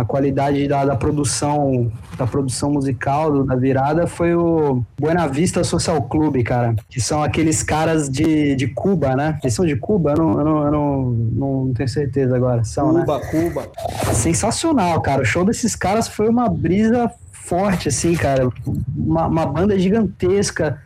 a 0.00 0.04
qualidade 0.04 0.66
da, 0.66 0.84
da, 0.84 0.96
produção 0.96 1.92
da 2.16 2.26
produção 2.26 2.70
musical 2.70 3.44
da 3.44 3.54
virada 3.54 4.06
foi 4.06 4.34
o 4.34 4.82
Buena 4.98 5.26
Vista 5.26 5.62
Social 5.62 6.00
Club, 6.02 6.42
cara, 6.42 6.74
que 6.88 7.00
são 7.00 7.22
aqueles 7.22 7.62
caras 7.62 8.08
de, 8.08 8.54
de 8.56 8.68
Cuba, 8.68 9.14
né? 9.14 9.38
Eles 9.42 9.52
são 9.52 9.66
de 9.66 9.76
Cuba? 9.76 10.12
Eu 10.12 10.16
não, 10.16 10.38
eu 10.38 10.44
não, 10.44 10.64
eu 10.64 10.72
não, 10.72 11.02
não 11.12 11.74
tenho 11.74 11.88
certeza 11.88 12.34
agora. 12.34 12.64
São, 12.64 12.94
Cuba, 12.94 13.18
né? 13.18 13.24
Cuba. 13.30 13.68
Sensacional, 14.14 15.00
cara. 15.02 15.20
O 15.20 15.24
show 15.24 15.44
desses 15.44 15.76
caras 15.76 16.08
foi 16.08 16.30
uma 16.30 16.48
brisa 16.48 17.10
forte, 17.30 17.88
assim, 17.88 18.14
cara. 18.14 18.48
Uma, 18.96 19.26
uma 19.26 19.46
banda 19.46 19.78
gigantesca 19.78 20.80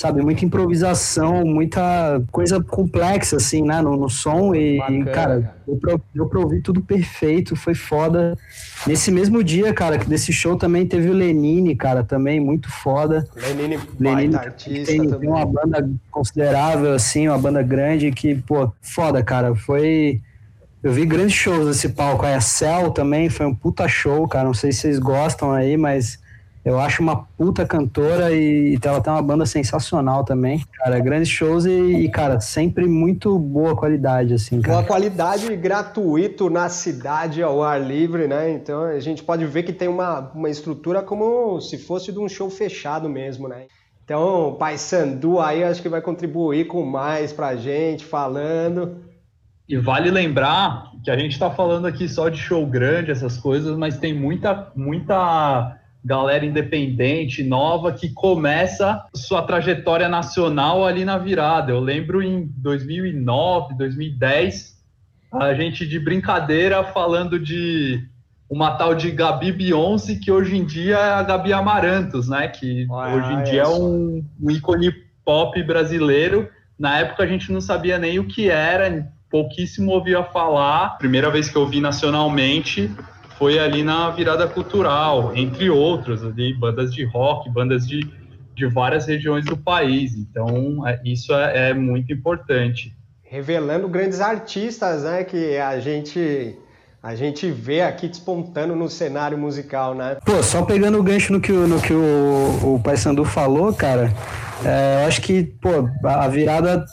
sabe? 0.00 0.22
Muita 0.22 0.46
improvisação, 0.46 1.44
muita 1.44 2.22
coisa 2.32 2.58
complexa, 2.62 3.36
assim, 3.36 3.62
né? 3.62 3.82
No, 3.82 3.98
no 3.98 4.08
som. 4.08 4.54
E, 4.54 4.78
Bacana, 4.78 5.04
cara, 5.10 5.54
deu 5.66 5.76
pra, 5.76 6.00
deu 6.14 6.26
pra 6.26 6.40
ouvir 6.40 6.62
tudo 6.62 6.80
perfeito, 6.80 7.54
foi 7.54 7.74
foda. 7.74 8.34
Nesse 8.86 9.10
mesmo 9.10 9.44
dia, 9.44 9.74
cara, 9.74 9.98
desse 9.98 10.32
show 10.32 10.56
também 10.56 10.86
teve 10.86 11.10
o 11.10 11.12
Lenine, 11.12 11.76
cara, 11.76 12.02
também 12.02 12.40
muito 12.40 12.70
foda. 12.70 13.28
Lenine, 13.36 13.78
Lenine 13.98 14.36
artista 14.36 14.90
tem, 14.90 15.06
tem, 15.06 15.28
uma 15.28 15.44
banda 15.44 15.86
considerável, 16.10 16.94
assim, 16.94 17.28
uma 17.28 17.38
banda 17.38 17.62
grande 17.62 18.10
que, 18.10 18.34
pô, 18.34 18.72
foda, 18.80 19.22
cara. 19.22 19.54
Foi. 19.54 20.22
Eu 20.82 20.94
vi 20.94 21.04
grandes 21.04 21.34
shows 21.34 21.66
nesse 21.66 21.90
palco. 21.90 22.24
Aí 22.24 22.32
a 22.32 22.40
Cell 22.40 22.90
também 22.90 23.28
foi 23.28 23.44
um 23.44 23.54
puta 23.54 23.86
show, 23.86 24.26
cara. 24.26 24.46
Não 24.46 24.54
sei 24.54 24.72
se 24.72 24.78
vocês 24.78 24.98
gostam 24.98 25.52
aí, 25.52 25.76
mas 25.76 26.18
eu 26.70 26.80
acho 26.80 27.02
uma 27.02 27.24
puta 27.36 27.66
cantora 27.66 28.32
e, 28.32 28.78
ela 28.82 29.00
tem 29.00 29.12
uma 29.12 29.22
banda 29.22 29.44
sensacional 29.46 30.24
também. 30.24 30.64
Cara, 30.78 30.98
grandes 30.98 31.28
shows 31.28 31.64
e, 31.64 31.70
e, 31.70 32.08
cara, 32.08 32.40
sempre 32.40 32.86
muito 32.86 33.38
boa 33.38 33.76
qualidade, 33.76 34.34
assim, 34.34 34.60
cara. 34.60 34.78
Boa 34.78 34.86
qualidade 34.86 35.54
gratuito 35.56 36.48
na 36.48 36.68
cidade 36.68 37.42
ao 37.42 37.62
ar 37.62 37.80
livre, 37.80 38.26
né? 38.26 38.50
Então 38.50 38.84
a 38.84 39.00
gente 39.00 39.22
pode 39.22 39.44
ver 39.46 39.62
que 39.62 39.72
tem 39.72 39.88
uma, 39.88 40.30
uma 40.34 40.48
estrutura 40.48 41.02
como 41.02 41.60
se 41.60 41.78
fosse 41.78 42.12
de 42.12 42.18
um 42.18 42.28
show 42.28 42.48
fechado 42.48 43.08
mesmo, 43.08 43.48
né? 43.48 43.66
Então, 44.04 44.48
o 44.48 44.54
Pai 44.56 44.76
Sandu 44.76 45.38
aí 45.38 45.62
acho 45.62 45.80
que 45.80 45.88
vai 45.88 46.00
contribuir 46.00 46.66
com 46.66 46.84
mais 46.84 47.32
pra 47.32 47.54
gente, 47.54 48.04
falando. 48.04 48.96
E 49.68 49.76
vale 49.76 50.10
lembrar 50.10 50.90
que 51.04 51.12
a 51.12 51.16
gente 51.16 51.30
está 51.30 51.48
falando 51.48 51.86
aqui 51.86 52.08
só 52.08 52.28
de 52.28 52.36
show 52.36 52.66
grande, 52.66 53.12
essas 53.12 53.36
coisas, 53.36 53.76
mas 53.76 53.98
tem 53.98 54.12
muita, 54.12 54.72
muita 54.74 55.79
galera 56.04 56.44
independente, 56.44 57.42
nova, 57.42 57.92
que 57.92 58.10
começa 58.10 59.04
sua 59.14 59.42
trajetória 59.42 60.08
nacional 60.08 60.86
ali 60.86 61.04
na 61.04 61.18
virada. 61.18 61.72
Eu 61.72 61.80
lembro 61.80 62.22
em 62.22 62.46
2009, 62.56 63.74
2010, 63.76 64.78
a 65.32 65.54
gente 65.54 65.86
de 65.86 65.98
brincadeira 65.98 66.82
falando 66.82 67.38
de 67.38 68.02
uma 68.48 68.72
tal 68.72 68.94
de 68.94 69.10
Gabi 69.12 69.52
Beyoncé, 69.52 70.16
que 70.16 70.32
hoje 70.32 70.56
em 70.56 70.64
dia 70.64 70.96
é 70.96 71.12
a 71.12 71.22
Gabi 71.22 71.52
Amarantos, 71.52 72.28
né? 72.28 72.48
Que 72.48 72.86
ah, 72.90 73.14
hoje 73.14 73.32
em 73.32 73.42
dia 73.44 73.62
é 73.62 73.68
um, 73.68 74.24
um 74.42 74.50
ícone 74.50 74.90
pop 75.24 75.62
brasileiro. 75.62 76.48
Na 76.76 76.98
época 76.98 77.22
a 77.22 77.26
gente 77.26 77.52
não 77.52 77.60
sabia 77.60 77.98
nem 77.98 78.18
o 78.18 78.26
que 78.26 78.48
era, 78.48 79.06
pouquíssimo 79.30 79.92
ouvia 79.92 80.24
falar. 80.24 80.98
Primeira 80.98 81.30
vez 81.30 81.48
que 81.48 81.56
eu 81.56 81.66
vi 81.66 81.80
nacionalmente 81.80 82.90
foi 83.40 83.58
ali 83.58 83.82
na 83.82 84.10
virada 84.10 84.46
cultural, 84.46 85.34
entre 85.34 85.70
outros, 85.70 86.22
ali, 86.22 86.52
bandas 86.52 86.92
de 86.92 87.06
rock, 87.06 87.48
bandas 87.48 87.88
de, 87.88 88.06
de 88.54 88.66
várias 88.66 89.06
regiões 89.06 89.46
do 89.46 89.56
país. 89.56 90.14
Então, 90.14 90.86
é, 90.86 91.00
isso 91.02 91.32
é, 91.32 91.70
é 91.70 91.74
muito 91.74 92.12
importante. 92.12 92.94
Revelando 93.22 93.88
grandes 93.88 94.20
artistas, 94.20 95.04
né, 95.04 95.24
que 95.24 95.56
a 95.56 95.80
gente 95.80 96.54
a 97.02 97.14
gente 97.14 97.50
vê 97.50 97.80
aqui 97.80 98.08
despontando 98.08 98.76
no 98.76 98.86
cenário 98.86 99.38
musical, 99.38 99.94
né? 99.94 100.18
Pô, 100.22 100.42
só 100.42 100.66
pegando 100.66 100.98
o 100.98 101.02
gancho 101.02 101.32
no 101.32 101.40
que, 101.40 101.50
no 101.50 101.80
que 101.80 101.94
o, 101.94 102.74
o 102.74 102.80
Paysandu 102.84 103.24
falou, 103.24 103.72
cara, 103.72 104.12
é, 104.62 105.02
eu 105.02 105.08
acho 105.08 105.22
que, 105.22 105.44
pô, 105.44 105.88
a 106.04 106.28
virada, 106.28 106.84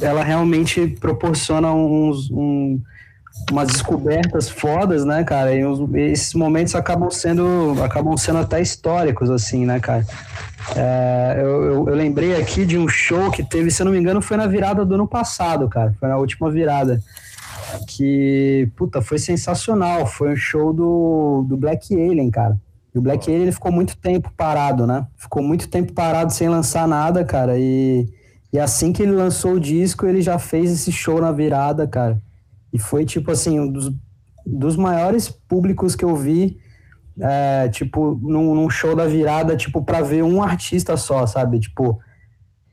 ela 0.00 0.22
realmente 0.22 0.86
proporciona 1.00 1.72
uns, 1.72 2.30
um, 2.30 2.80
umas 3.50 3.68
descobertas 3.68 4.48
fodas, 4.48 5.04
né, 5.04 5.22
cara? 5.24 5.54
E 5.54 5.64
os, 5.64 5.80
esses 5.94 6.34
momentos 6.34 6.74
acabam 6.74 7.10
sendo, 7.10 7.76
acabam 7.82 8.16
sendo 8.16 8.38
até 8.38 8.60
históricos, 8.60 9.30
assim, 9.30 9.64
né, 9.64 9.78
cara? 9.78 10.04
É, 10.74 11.36
eu, 11.38 11.62
eu, 11.64 11.88
eu, 11.88 11.94
lembrei 11.94 12.34
aqui 12.40 12.66
de 12.66 12.76
um 12.76 12.88
show 12.88 13.30
que 13.30 13.44
teve, 13.44 13.70
se 13.70 13.82
eu 13.82 13.84
não 13.84 13.92
me 13.92 13.98
engano, 13.98 14.20
foi 14.20 14.36
na 14.36 14.46
virada 14.46 14.84
do 14.84 14.94
ano 14.94 15.06
passado, 15.06 15.68
cara. 15.68 15.94
Foi 16.00 16.08
na 16.08 16.16
última 16.16 16.50
virada. 16.50 17.00
que, 17.86 18.68
puta, 18.76 19.00
foi 19.00 19.18
sensacional. 19.18 20.06
Foi 20.06 20.32
um 20.32 20.36
show 20.36 20.72
do, 20.72 21.44
do 21.48 21.56
Black 21.56 21.94
Alien, 21.94 22.30
cara. 22.30 22.56
E 22.94 22.98
o 22.98 23.02
Black 23.02 23.28
Alien 23.28 23.42
ele 23.42 23.52
ficou 23.52 23.70
muito 23.70 23.96
tempo 23.96 24.32
parado, 24.36 24.86
né? 24.86 25.06
Ficou 25.16 25.42
muito 25.42 25.68
tempo 25.68 25.92
parado 25.92 26.32
sem 26.32 26.48
lançar 26.48 26.88
nada, 26.88 27.24
cara. 27.24 27.58
E, 27.58 28.08
e 28.52 28.58
assim 28.58 28.92
que 28.92 29.02
ele 29.02 29.12
lançou 29.12 29.52
o 29.52 29.60
disco, 29.60 30.06
ele 30.06 30.20
já 30.20 30.38
fez 30.38 30.72
esse 30.72 30.90
show 30.90 31.20
na 31.20 31.30
virada, 31.30 31.86
cara. 31.86 32.20
E 32.76 32.78
foi, 32.78 33.06
tipo 33.06 33.30
assim, 33.30 33.58
um 33.58 33.72
dos, 33.72 33.90
dos 34.44 34.76
maiores 34.76 35.30
públicos 35.30 35.96
que 35.96 36.04
eu 36.04 36.14
vi, 36.14 36.58
é, 37.18 37.70
tipo, 37.70 38.20
num, 38.22 38.54
num 38.54 38.68
show 38.68 38.94
da 38.94 39.06
virada, 39.06 39.56
tipo, 39.56 39.82
pra 39.82 40.02
ver 40.02 40.22
um 40.22 40.42
artista 40.42 40.94
só, 40.94 41.26
sabe? 41.26 41.58
Tipo, 41.58 41.98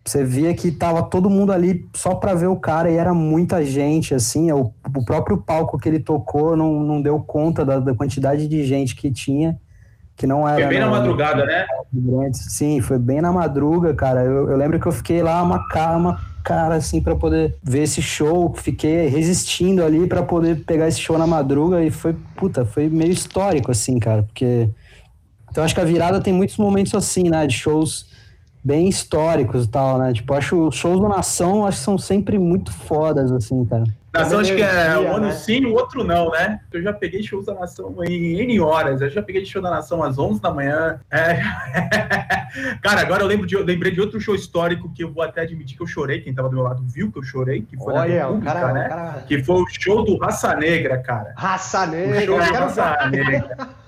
você 0.06 0.26
via 0.26 0.54
que 0.54 0.74
tava 0.74 1.04
todo 1.04 1.30
mundo 1.30 1.54
ali 1.54 1.90
só 1.96 2.16
para 2.16 2.34
ver 2.34 2.48
o 2.48 2.58
cara 2.58 2.92
e 2.92 2.98
era 2.98 3.14
muita 3.14 3.64
gente, 3.64 4.14
assim, 4.14 4.52
o, 4.52 4.74
o 4.94 5.06
próprio 5.06 5.38
palco 5.38 5.78
que 5.78 5.88
ele 5.88 6.00
tocou 6.00 6.58
não, 6.58 6.82
não 6.82 7.02
deu 7.02 7.18
conta 7.22 7.64
da, 7.64 7.80
da 7.80 7.96
quantidade 7.96 8.46
de 8.46 8.66
gente 8.66 8.98
que 8.98 9.10
tinha, 9.10 9.58
que 10.18 10.28
não 10.28 10.46
era... 10.46 10.60
Foi 10.60 10.68
bem 10.68 10.80
na 10.82 10.90
madrugada, 10.90 11.46
né? 11.46 11.66
Sim, 12.34 12.82
foi 12.82 13.00
bem 13.00 13.22
na 13.22 13.32
madruga, 13.32 13.94
cara. 13.94 14.22
Eu, 14.26 14.50
eu 14.50 14.58
lembro 14.58 14.82
que 14.82 14.86
eu 14.86 14.92
fiquei 14.92 15.24
lá 15.24 15.42
uma 15.42 15.66
uma 15.96 16.33
cara, 16.44 16.76
assim, 16.76 17.02
para 17.02 17.16
poder 17.16 17.56
ver 17.64 17.84
esse 17.84 18.02
show, 18.02 18.54
fiquei 18.54 19.08
resistindo 19.08 19.84
ali 19.84 20.08
para 20.08 20.22
poder 20.24 20.64
pegar 20.66 20.88
esse 20.88 21.00
show 21.00 21.18
na 21.18 21.26
madruga 21.26 21.84
e 21.84 21.90
foi, 21.90 22.14
puta, 22.36 22.66
foi 22.66 22.90
meio 22.90 23.12
histórico, 23.12 23.72
assim, 23.72 23.98
cara, 24.00 24.24
porque... 24.24 24.70
Então 25.50 25.64
acho 25.64 25.74
que 25.74 25.82
a 25.82 25.86
virada 25.86 26.20
tem 26.20 26.34
muitos 26.34 26.58
momentos 26.58 26.96
assim, 26.96 27.30
né, 27.30 27.46
de 27.46 27.54
shows 27.54 28.08
bem 28.64 28.88
históricos 28.88 29.66
e 29.66 29.68
tal, 29.68 29.98
né? 30.00 30.14
Tipo, 30.14 30.34
acho 30.34 30.68
os 30.68 30.76
shows 30.76 31.00
da 31.02 31.10
Nação 31.10 31.66
acho 31.66 31.78
que 31.78 31.84
são 31.84 31.98
sempre 31.98 32.40
muito 32.40 32.72
fodas, 32.72 33.32
assim, 33.32 33.64
cara. 33.66 33.84
Nação 34.14 34.40
acho 34.40 34.56
que 34.56 34.62
é 34.62 34.98
um 35.00 35.16
ano 35.16 35.26
né? 35.28 35.32
sim, 35.32 35.66
o 35.66 35.74
outro 35.74 36.04
não, 36.04 36.30
né? 36.30 36.60
Eu 36.72 36.84
já 36.84 36.94
peguei 36.94 37.24
shows 37.24 37.48
da 37.48 37.56
Nação 37.56 37.96
em 38.04 38.40
N 38.42 38.60
horas. 38.60 39.02
Eu 39.02 39.10
já 39.10 39.24
peguei 39.24 39.44
show 39.44 39.62
da 39.62 39.72
Nação 39.72 40.04
às 40.04 40.20
11 40.20 40.40
da 40.40 40.52
manhã. 40.52 41.00
É... 41.10 41.42
cara, 42.84 43.02
agora 43.02 43.24
eu, 43.24 43.28
lembro 43.28 43.48
de, 43.48 43.56
eu 43.56 43.64
lembrei 43.64 43.92
de 43.92 44.00
outro 44.00 44.22
show 44.22 44.36
histórico 44.36 44.94
que 44.94 45.04
eu 45.04 45.12
vou 45.12 45.24
até 45.24 45.42
admitir 45.42 45.76
que 45.76 45.82
eu 45.82 45.88
chorei. 45.88 46.22
Quem 46.22 46.34
tava 46.34 46.48
do 46.48 46.56
meu 46.56 46.64
lado 46.64 46.84
viu 46.86 47.12
que 47.12 47.18
eu 47.18 47.24
chorei, 47.24 47.64
que 47.64 47.76
foi 47.76 47.94
Olha, 47.94 48.28
República, 48.28 48.54
cara, 48.54 48.74
né? 48.74 48.88
Cara... 48.88 49.24
Que 49.28 49.44
foi 49.44 49.62
o 49.62 49.66
show 49.68 50.04
do 50.04 50.18
Raça 50.18 50.56
Negra, 50.56 51.00
cara. 51.00 51.34
Raça 51.36 51.88
Negra. 51.88 52.22
O 52.22 52.26
show 52.26 52.38
do 52.38 52.54
Raça 52.54 53.10
Negra. 53.10 53.84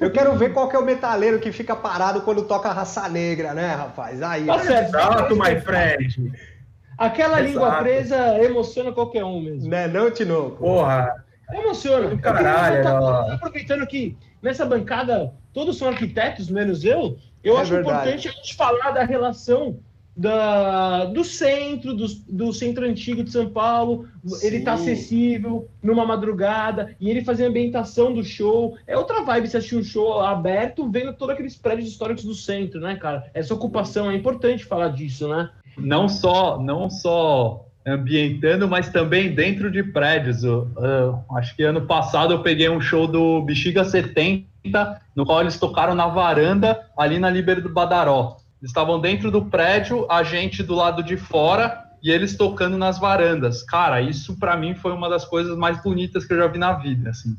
Eu 0.00 0.10
quero 0.10 0.34
ver 0.36 0.52
qual 0.52 0.68
que 0.68 0.76
é 0.76 0.78
o 0.78 0.84
metaleiro 0.84 1.38
que 1.38 1.52
fica 1.52 1.76
parado 1.76 2.22
quando 2.22 2.42
toca 2.42 2.72
raça 2.72 3.08
negra, 3.08 3.52
né, 3.52 3.74
rapaz? 3.74 4.22
Aí. 4.22 4.46
Tá 4.46 4.58
certo. 4.60 5.36
My 5.36 5.60
friend. 5.60 6.32
Aquela 6.96 7.40
Exato. 7.40 7.48
língua 7.48 7.76
presa 7.78 8.44
emociona 8.44 8.92
qualquer 8.92 9.24
um 9.24 9.40
mesmo. 9.40 9.68
Né, 9.68 9.88
não, 9.88 10.10
Tinoco? 10.10 10.56
Porra. 10.56 11.24
Emociona. 11.52 12.16
Caralho. 12.18 12.82
Tá, 12.82 13.34
aproveitando 13.34 13.86
que 13.86 14.16
nessa 14.40 14.64
bancada 14.64 15.32
todos 15.52 15.76
são 15.76 15.88
arquitetos, 15.88 16.48
menos 16.48 16.84
eu, 16.84 17.18
eu 17.44 17.58
é 17.58 17.60
acho 17.60 17.72
verdade. 17.72 17.96
importante 17.96 18.28
a 18.28 18.32
gente 18.32 18.54
falar 18.54 18.90
da 18.92 19.04
relação 19.04 19.78
da, 20.16 21.06
do 21.06 21.24
centro, 21.24 21.94
do, 21.94 22.06
do 22.28 22.52
centro 22.52 22.86
antigo 22.86 23.24
de 23.24 23.30
São 23.30 23.50
Paulo. 23.50 24.08
Sim. 24.26 24.46
Ele 24.46 24.60
tá 24.60 24.74
acessível 24.74 25.68
numa 25.82 26.04
madrugada 26.04 26.94
e 27.00 27.10
ele 27.10 27.24
fazia 27.24 27.46
a 27.46 27.48
ambientação 27.48 28.12
do 28.12 28.22
show. 28.22 28.76
É 28.86 28.96
outra 28.96 29.22
vibe 29.22 29.48
você 29.48 29.56
assistir 29.56 29.76
um 29.76 29.84
show 29.84 30.20
aberto 30.20 30.88
vendo 30.90 31.14
todos 31.14 31.34
aqueles 31.34 31.56
prédios 31.56 31.88
históricos 31.88 32.24
do 32.24 32.34
centro, 32.34 32.80
né, 32.80 32.96
cara? 32.96 33.30
Essa 33.32 33.54
ocupação 33.54 34.10
é 34.10 34.14
importante 34.14 34.64
falar 34.64 34.88
disso, 34.88 35.28
né? 35.28 35.50
Não 35.76 36.08
só, 36.08 36.60
não 36.60 36.88
só 36.90 37.66
ambientando, 37.86 38.68
mas 38.68 38.90
também 38.90 39.34
dentro 39.34 39.70
de 39.70 39.82
prédios. 39.82 40.44
Eu, 40.44 40.68
acho 41.36 41.56
que 41.56 41.62
ano 41.62 41.82
passado 41.82 42.34
eu 42.34 42.42
peguei 42.42 42.68
um 42.68 42.80
show 42.80 43.06
do 43.06 43.42
Bexiga 43.42 43.84
70, 43.84 44.46
no 45.16 45.26
qual 45.26 45.40
eles 45.40 45.58
tocaram 45.58 45.94
na 45.94 46.06
varanda 46.06 46.86
ali 46.96 47.18
na 47.18 47.28
Liber 47.28 47.60
do 47.60 47.68
Badaró 47.68 48.36
estavam 48.62 49.00
dentro 49.00 49.30
do 49.30 49.46
prédio, 49.46 50.06
a 50.10 50.22
gente 50.22 50.62
do 50.62 50.74
lado 50.74 51.02
de 51.02 51.16
fora 51.16 51.84
e 52.02 52.10
eles 52.10 52.36
tocando 52.36 52.78
nas 52.78 52.98
varandas. 52.98 53.62
Cara, 53.62 54.00
isso 54.00 54.38
para 54.38 54.56
mim 54.56 54.74
foi 54.74 54.92
uma 54.92 55.08
das 55.08 55.24
coisas 55.24 55.56
mais 55.56 55.82
bonitas 55.82 56.24
que 56.24 56.32
eu 56.32 56.38
já 56.38 56.46
vi 56.46 56.58
na 56.58 56.72
vida, 56.74 57.10
assim. 57.10 57.36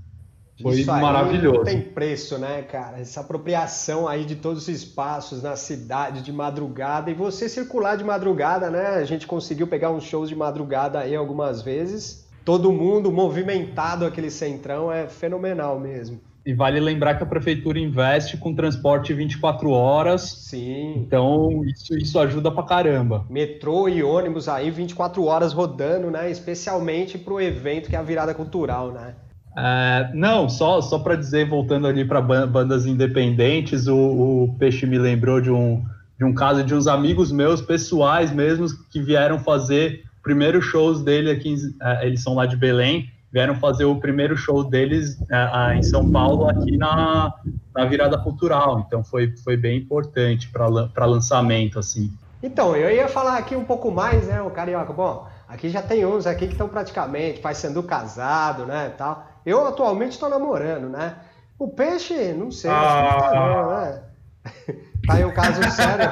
Foi 0.64 0.76
isso 0.80 0.92
maravilhoso. 0.92 1.58
Não 1.58 1.64
tem 1.64 1.82
preço, 1.82 2.38
né, 2.38 2.62
cara? 2.64 3.00
Essa 3.00 3.20
apropriação 3.20 4.08
aí 4.08 4.26
de 4.26 4.36
todos 4.36 4.64
os 4.64 4.70
espaços 4.70 5.44
na 5.44 5.56
cidade 5.56 6.22
de 6.22 6.32
madrugada 6.32 7.12
e 7.12 7.14
você 7.14 7.48
circular 7.48 7.98
de 7.98 8.04
madrugada, 8.04 8.70
né? 8.70 8.88
A 8.96 9.06
gente 9.06 9.28
conseguiu 9.28 9.68
pegar 9.68 9.92
uns 9.92 10.04
shows 10.04 10.30
de 10.30 10.36
madrugada 10.36 11.00
aí 11.00 11.16
algumas 11.16 11.62
vezes. 11.62 12.28
Todo 12.46 12.72
mundo 12.72 13.12
movimentado 13.12 14.06
aquele 14.06 14.30
centrão 14.30 14.92
é 14.92 15.08
fenomenal 15.08 15.80
mesmo. 15.80 16.20
E 16.46 16.54
vale 16.54 16.78
lembrar 16.80 17.16
que 17.16 17.24
a 17.24 17.26
prefeitura 17.26 17.80
investe 17.80 18.36
com 18.36 18.54
transporte 18.54 19.14
24 19.14 19.70
horas. 19.70 20.22
Sim. 20.50 20.96
Então, 20.98 21.64
isso, 21.66 21.98
isso 21.98 22.20
ajuda 22.20 22.52
pra 22.52 22.64
caramba. 22.64 23.26
Metrô 23.30 23.88
e 23.88 24.04
ônibus 24.04 24.50
aí 24.50 24.70
24 24.70 25.24
horas 25.24 25.54
rodando, 25.54 26.12
né? 26.12 26.30
Especialmente 26.30 27.18
pro 27.18 27.40
evento 27.40 27.90
que 27.90 27.96
é 27.96 28.00
a 28.00 28.04
virada 28.04 28.34
cultural, 28.34 28.92
né? 28.92 29.16
É, 29.56 30.10
não, 30.14 30.50
só, 30.50 30.82
só 30.82 30.98
para 31.00 31.16
dizer, 31.16 31.48
voltando 31.48 31.88
ali 31.88 32.04
para 32.04 32.22
bandas 32.22 32.86
independentes, 32.86 33.88
o, 33.88 33.96
o, 33.96 34.56
Peixe 34.58 34.86
me 34.86 34.98
lembrou 34.98 35.40
de 35.40 35.52
um, 35.52 35.84
de 36.18 36.26
um 36.26 36.34
caso 36.34 36.64
de 36.64 36.74
uns 36.74 36.88
amigos 36.88 37.32
meus, 37.32 37.62
pessoais 37.62 38.32
mesmo, 38.32 38.66
que 38.90 39.02
vieram 39.02 39.40
fazer 39.40 40.04
primeiros 40.24 40.66
shows 40.66 41.04
dele 41.04 41.30
aqui, 41.30 41.56
é, 41.82 42.08
eles 42.08 42.24
são 42.24 42.34
lá 42.34 42.46
de 42.46 42.56
Belém, 42.56 43.10
vieram 43.32 43.56
fazer 43.56 43.86
o 43.86 43.96
primeiro 43.96 44.36
show 44.36 44.64
deles 44.64 45.20
é, 45.30 45.76
em 45.76 45.84
São 45.84 46.10
Paulo, 46.12 46.50
aqui 46.50 46.78
na, 46.78 47.34
na 47.76 47.86
virada 47.86 48.18
cultural. 48.18 48.84
Então 48.88 49.04
foi, 49.04 49.36
foi 49.44 49.58
bem 49.58 49.80
importante 49.80 50.50
para 50.50 51.06
lançamento, 51.06 51.78
assim. 51.78 52.12
Então, 52.42 52.76
eu 52.76 52.94
ia 52.94 53.08
falar 53.08 53.38
aqui 53.38 53.56
um 53.56 53.64
pouco 53.64 53.90
mais, 53.90 54.28
né, 54.28 54.42
o 54.42 54.50
Carioca. 54.50 54.92
Bom, 54.92 55.28
aqui 55.48 55.70
já 55.70 55.82
tem 55.82 56.06
uns 56.06 56.28
aqui 56.28 56.46
que 56.46 56.52
estão 56.52 56.68
praticamente 56.68 57.42
sendo 57.56 57.82
casado, 57.82 58.66
né, 58.66 58.92
tal. 58.98 59.33
Eu 59.46 59.66
atualmente 59.68 60.12
estou 60.12 60.30
namorando, 60.30 60.90
né? 60.90 61.18
O 61.60 61.68
peixe, 61.68 62.34
não 62.34 62.52
sei, 62.52 62.70
acho 62.70 63.08
que 63.08 63.14
não 63.14 63.20
tá 63.20 63.34
não, 63.36 63.72
né? 63.72 64.04
Tá 65.06 65.16
aí 65.16 65.26
um 65.26 65.34
caso 65.34 65.62
sério. 65.70 66.12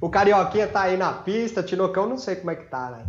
o 0.00 0.08
Carioquinha 0.08 0.66
tá 0.66 0.82
aí 0.82 0.96
na 0.96 1.12
pista, 1.12 1.62
Tinocão, 1.62 2.08
não 2.08 2.16
sei 2.16 2.36
como 2.36 2.50
é 2.50 2.56
que 2.56 2.64
tá, 2.64 2.90
né? 2.90 3.04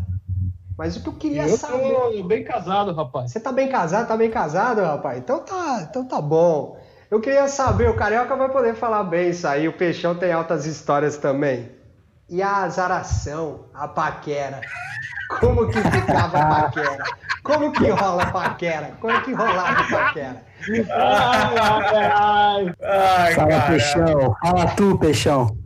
Mas 0.78 0.98
o 0.98 1.02
que 1.02 1.08
eu 1.08 1.14
queria 1.14 1.48
eu 1.48 1.58
saber. 1.58 1.92
Eu 1.92 2.24
bem 2.26 2.44
casado, 2.44 2.94
rapaz. 2.94 3.32
Você 3.32 3.40
tá 3.40 3.52
bem 3.52 3.70
casado? 3.70 4.08
Tá 4.08 4.18
bem 4.18 4.30
casado, 4.30 4.82
rapaz? 4.82 5.18
Então 5.18 5.40
tá, 5.40 5.88
então 5.90 6.06
tá 6.06 6.20
bom. 6.20 6.78
Eu 7.10 7.22
queria 7.22 7.48
saber, 7.48 7.90
o 7.90 7.96
Carioca 7.96 8.36
vai 8.36 8.50
poder 8.50 8.76
falar 8.76 9.04
bem 9.04 9.30
isso 9.30 9.48
aí, 9.48 9.68
o 9.68 9.74
Peixão 9.78 10.16
tem 10.16 10.34
altas 10.34 10.66
histórias 10.66 11.18
também. 11.18 11.72
E 12.28 12.42
a 12.42 12.64
azaração, 12.64 13.66
a 13.74 13.88
paquera? 13.88 14.62
Como 15.40 15.68
que 15.68 15.80
ficava 15.80 16.40
a 16.40 16.64
paquera? 16.64 17.04
Como 17.44 17.72
que 17.72 17.90
rola 17.90 18.24
a 18.24 18.32
paquera? 18.32 18.92
Como 19.00 19.22
que 19.22 19.34
rolava 19.34 19.80
a 19.80 19.84
paquera? 19.84 20.44
Ai, 20.90 21.58
ai, 21.60 21.96
ai. 21.96 22.76
ai 22.82 23.34
fala, 23.36 23.50
cara. 23.50 23.68
Peixão. 23.68 24.36
Fala 24.42 24.68
tu, 24.76 24.98
Peixão. 24.98 25.58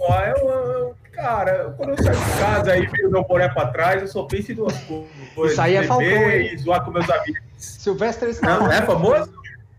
eu, 0.00 0.48
eu 0.48 0.96
Cara, 1.20 1.74
quando 1.76 1.90
eu 1.90 2.02
saio 2.02 2.16
de 2.16 2.38
casa 2.40 2.76
e 2.78 2.86
viro 2.86 3.10
meu 3.10 3.22
boné 3.24 3.48
pra 3.50 3.66
trás, 3.66 4.00
eu 4.00 4.08
só 4.08 4.22
penso 4.22 4.52
em 4.52 4.54
duas 4.54 4.74
coisas. 4.84 5.52
Isso 5.52 5.60
aí 5.60 5.76
é 5.76 5.82
Falcão, 5.82 6.30
e 6.30 6.56
zoar 6.56 6.82
com 6.82 6.92
meus 6.92 7.10
amigos. 7.10 7.42
Silvestre 7.58 8.30
está 8.30 8.58
Não, 8.58 8.72
é 8.72 8.80
famoso? 8.80 9.30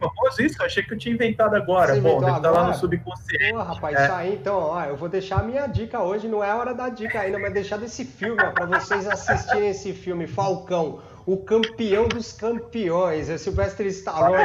Famoso 0.01 0.41
isso? 0.41 0.61
Eu 0.61 0.65
achei 0.65 0.83
que 0.83 0.93
eu 0.93 0.97
tinha 0.97 1.13
inventado 1.13 1.55
agora. 1.55 1.93
Você 1.93 2.01
Bom, 2.01 2.19
deve 2.19 2.37
estar 2.37 2.51
lá 2.51 2.67
no 2.67 2.73
subconsciente. 2.73 3.53
Pô, 3.53 3.61
rapaz, 3.61 3.95
é. 3.95 4.03
isso 4.03 4.13
aí, 4.13 4.33
então, 4.33 4.57
ó, 4.57 4.83
eu 4.83 4.97
vou 4.97 5.07
deixar 5.07 5.39
a 5.39 5.43
minha 5.43 5.67
dica 5.67 6.01
hoje, 6.01 6.27
não 6.27 6.43
é 6.43 6.53
hora 6.53 6.73
da 6.73 6.89
dica 6.89 7.19
ainda, 7.19 7.39
mas 7.39 7.53
deixar 7.53 7.77
desse 7.77 8.03
filme, 8.03 8.41
ó, 8.43 8.51
pra 8.51 8.65
vocês 8.65 9.07
assistirem 9.07 9.69
esse 9.69 9.93
filme, 9.93 10.27
Falcão 10.27 10.99
o 11.25 11.37
campeão 11.37 12.07
dos 12.07 12.33
campeões, 12.33 13.29
é 13.29 13.37
Sylvester 13.37 13.85
Stallone. 13.87 14.41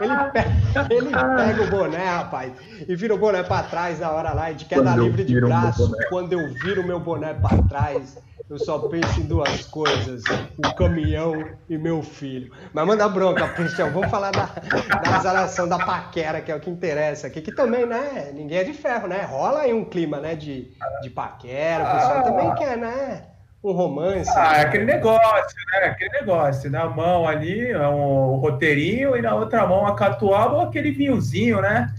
Ele 0.00 0.30
pega, 0.32 0.94
ele 0.94 1.10
pega 1.10 1.62
o 1.62 1.70
boné, 1.70 2.06
rapaz, 2.06 2.52
e 2.86 2.94
vira 2.94 3.14
o 3.14 3.18
boné 3.18 3.42
para 3.42 3.66
trás 3.66 4.00
na 4.00 4.10
hora 4.10 4.32
lá, 4.32 4.52
de 4.52 4.64
queda 4.64 4.94
livre 4.96 5.24
de 5.24 5.40
braço. 5.40 5.92
Quando 6.08 6.32
eu 6.32 6.54
viro 6.54 6.82
o 6.82 6.86
meu 6.86 7.00
boné 7.00 7.34
para 7.34 7.62
trás, 7.64 8.18
eu 8.48 8.58
só 8.58 8.78
penso 8.78 9.20
em 9.20 9.24
duas 9.24 9.66
coisas: 9.66 10.22
o 10.56 10.74
caminhão 10.74 11.44
e 11.68 11.76
meu 11.76 12.02
filho. 12.02 12.52
Mas 12.72 12.86
manda 12.86 13.08
bronca, 13.08 13.48
Cristian. 13.48 13.90
Vamos 13.90 14.10
falar 14.10 14.30
da, 14.30 14.46
da 14.46 15.16
azaração 15.16 15.68
da 15.68 15.78
paquera, 15.78 16.40
que 16.40 16.52
é 16.52 16.54
o 16.56 16.60
que 16.60 16.70
interessa 16.70 17.26
aqui. 17.26 17.40
Que 17.40 17.52
também, 17.52 17.86
né? 17.86 18.30
Ninguém 18.34 18.58
é 18.58 18.64
de 18.64 18.72
ferro, 18.72 19.08
né? 19.08 19.22
Rola 19.22 19.62
aí 19.62 19.72
um 19.72 19.84
clima, 19.84 20.20
né? 20.20 20.34
De, 20.34 20.70
de 21.02 21.10
paquera. 21.10 21.84
O 21.84 21.96
pessoal 21.96 22.22
também 22.22 22.54
quer, 22.54 22.76
né? 22.76 23.22
um 23.64 23.72
romance. 23.72 24.30
Ah, 24.30 24.52
né? 24.52 24.60
aquele 24.60 24.84
negócio, 24.84 25.56
né? 25.72 25.88
Aquele 25.88 26.10
negócio. 26.10 26.70
Na 26.70 26.86
mão 26.86 27.26
ali 27.26 27.70
é 27.70 27.88
um 27.88 28.36
roteirinho 28.36 29.16
e 29.16 29.22
na 29.22 29.34
outra 29.34 29.66
mão 29.66 29.86
a 29.86 29.94
catuaba 29.94 30.54
ou 30.54 30.60
aquele 30.60 30.92
vinhozinho, 30.92 31.60
né? 31.60 31.92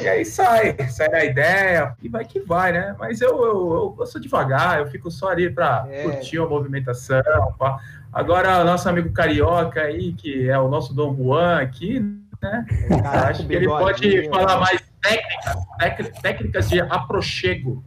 E 0.00 0.08
aí 0.08 0.24
sai, 0.24 0.76
sai 0.88 1.12
a 1.12 1.24
ideia, 1.24 1.94
e 2.02 2.08
vai 2.08 2.24
que 2.24 2.40
vai, 2.40 2.72
né? 2.72 2.94
Mas 2.98 3.20
eu, 3.20 3.30
eu, 3.30 3.96
eu 3.98 4.06
sou 4.06 4.20
devagar, 4.20 4.78
eu 4.78 4.86
fico 4.86 5.10
só 5.10 5.28
ali 5.28 5.50
para 5.50 5.86
é. 5.90 6.02
curtir 6.02 6.38
a 6.38 6.46
movimentação. 6.46 7.22
Pá. 7.58 7.78
Agora, 8.12 8.60
o 8.60 8.64
nosso 8.64 8.88
amigo 8.88 9.12
Carioca 9.12 9.80
aí, 9.80 10.12
que 10.12 10.48
é 10.48 10.58
o 10.58 10.68
nosso 10.68 10.94
Dom 10.94 11.16
Juan 11.16 11.60
aqui, 11.60 12.00
né? 12.40 12.64
Caraca, 12.88 13.28
acho 13.28 13.46
que 13.46 13.54
ele 13.54 13.66
pode 13.66 14.28
falar 14.28 14.54
né? 14.54 14.60
mais 14.60 14.82
técnicas, 15.02 16.20
técnicas 16.22 16.68
de 16.68 16.80
aprochego. 16.80 17.84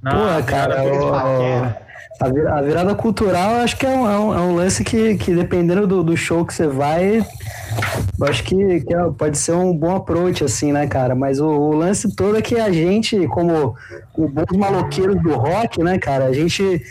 Na, 0.00 0.10
Pô, 0.10 0.44
cara, 0.44 0.82
a, 2.20 2.62
virada 2.62 2.94
cultural 2.94 3.56
acho 3.56 3.76
que 3.76 3.86
é 3.86 3.88
um, 3.88 4.10
é 4.10 4.18
um, 4.18 4.34
é 4.34 4.40
um 4.40 4.54
lance 4.54 4.82
que, 4.82 5.16
que 5.16 5.34
dependendo 5.34 5.86
do, 5.86 6.02
do, 6.02 6.16
show 6.16 6.44
que 6.44 6.52
você 6.52 6.66
vai, 6.66 7.24
acho 8.22 8.44
que, 8.44 8.80
que 8.80 8.94
é, 8.94 9.10
pode 9.16 9.38
ser 9.38 9.52
um 9.52 9.76
bom 9.76 9.96
approach, 9.96 10.44
assim, 10.44 10.72
né, 10.72 10.86
cara? 10.86 11.14
Mas 11.14 11.40
o, 11.40 11.46
o, 11.46 11.74
lance 11.74 12.14
todo 12.14 12.36
é 12.36 12.42
que 12.42 12.56
a 12.58 12.70
gente, 12.70 13.26
como 13.28 13.74
o 14.14 14.28
bons 14.28 14.56
maloqueiros 14.56 15.20
do 15.22 15.34
rock, 15.34 15.82
né, 15.82 15.98
cara, 15.98 16.26
a 16.26 16.32
gente 16.32 16.82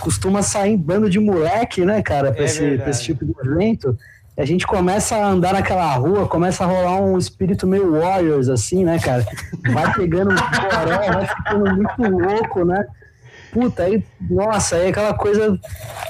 costuma 0.00 0.42
sair 0.42 0.72
em 0.72 0.76
bando 0.76 1.10
de 1.10 1.18
moleque, 1.18 1.84
né, 1.84 2.02
cara, 2.02 2.32
pra, 2.32 2.42
é 2.42 2.46
esse, 2.46 2.78
pra 2.78 2.90
esse 2.90 3.02
tipo 3.02 3.24
de 3.24 3.32
evento 3.40 3.96
a 4.38 4.44
gente 4.44 4.64
começa 4.64 5.16
a 5.16 5.26
andar 5.26 5.52
naquela 5.52 5.92
rua, 5.94 6.28
começa 6.28 6.62
a 6.62 6.66
rolar 6.66 7.00
um 7.00 7.18
espírito 7.18 7.66
meio 7.66 7.98
Warriors, 7.98 8.48
assim, 8.48 8.84
né, 8.84 8.96
cara? 9.00 9.26
Vai 9.72 9.92
pegando 9.94 10.30
um 10.32 10.36
coré, 10.36 11.10
vai 11.10 11.26
ficando 11.26 11.74
muito 11.74 12.02
louco, 12.02 12.64
né? 12.64 12.86
Puta, 13.50 13.82
aí, 13.82 14.04
nossa, 14.30 14.76
aí 14.76 14.90
aquela 14.90 15.12
coisa 15.14 15.58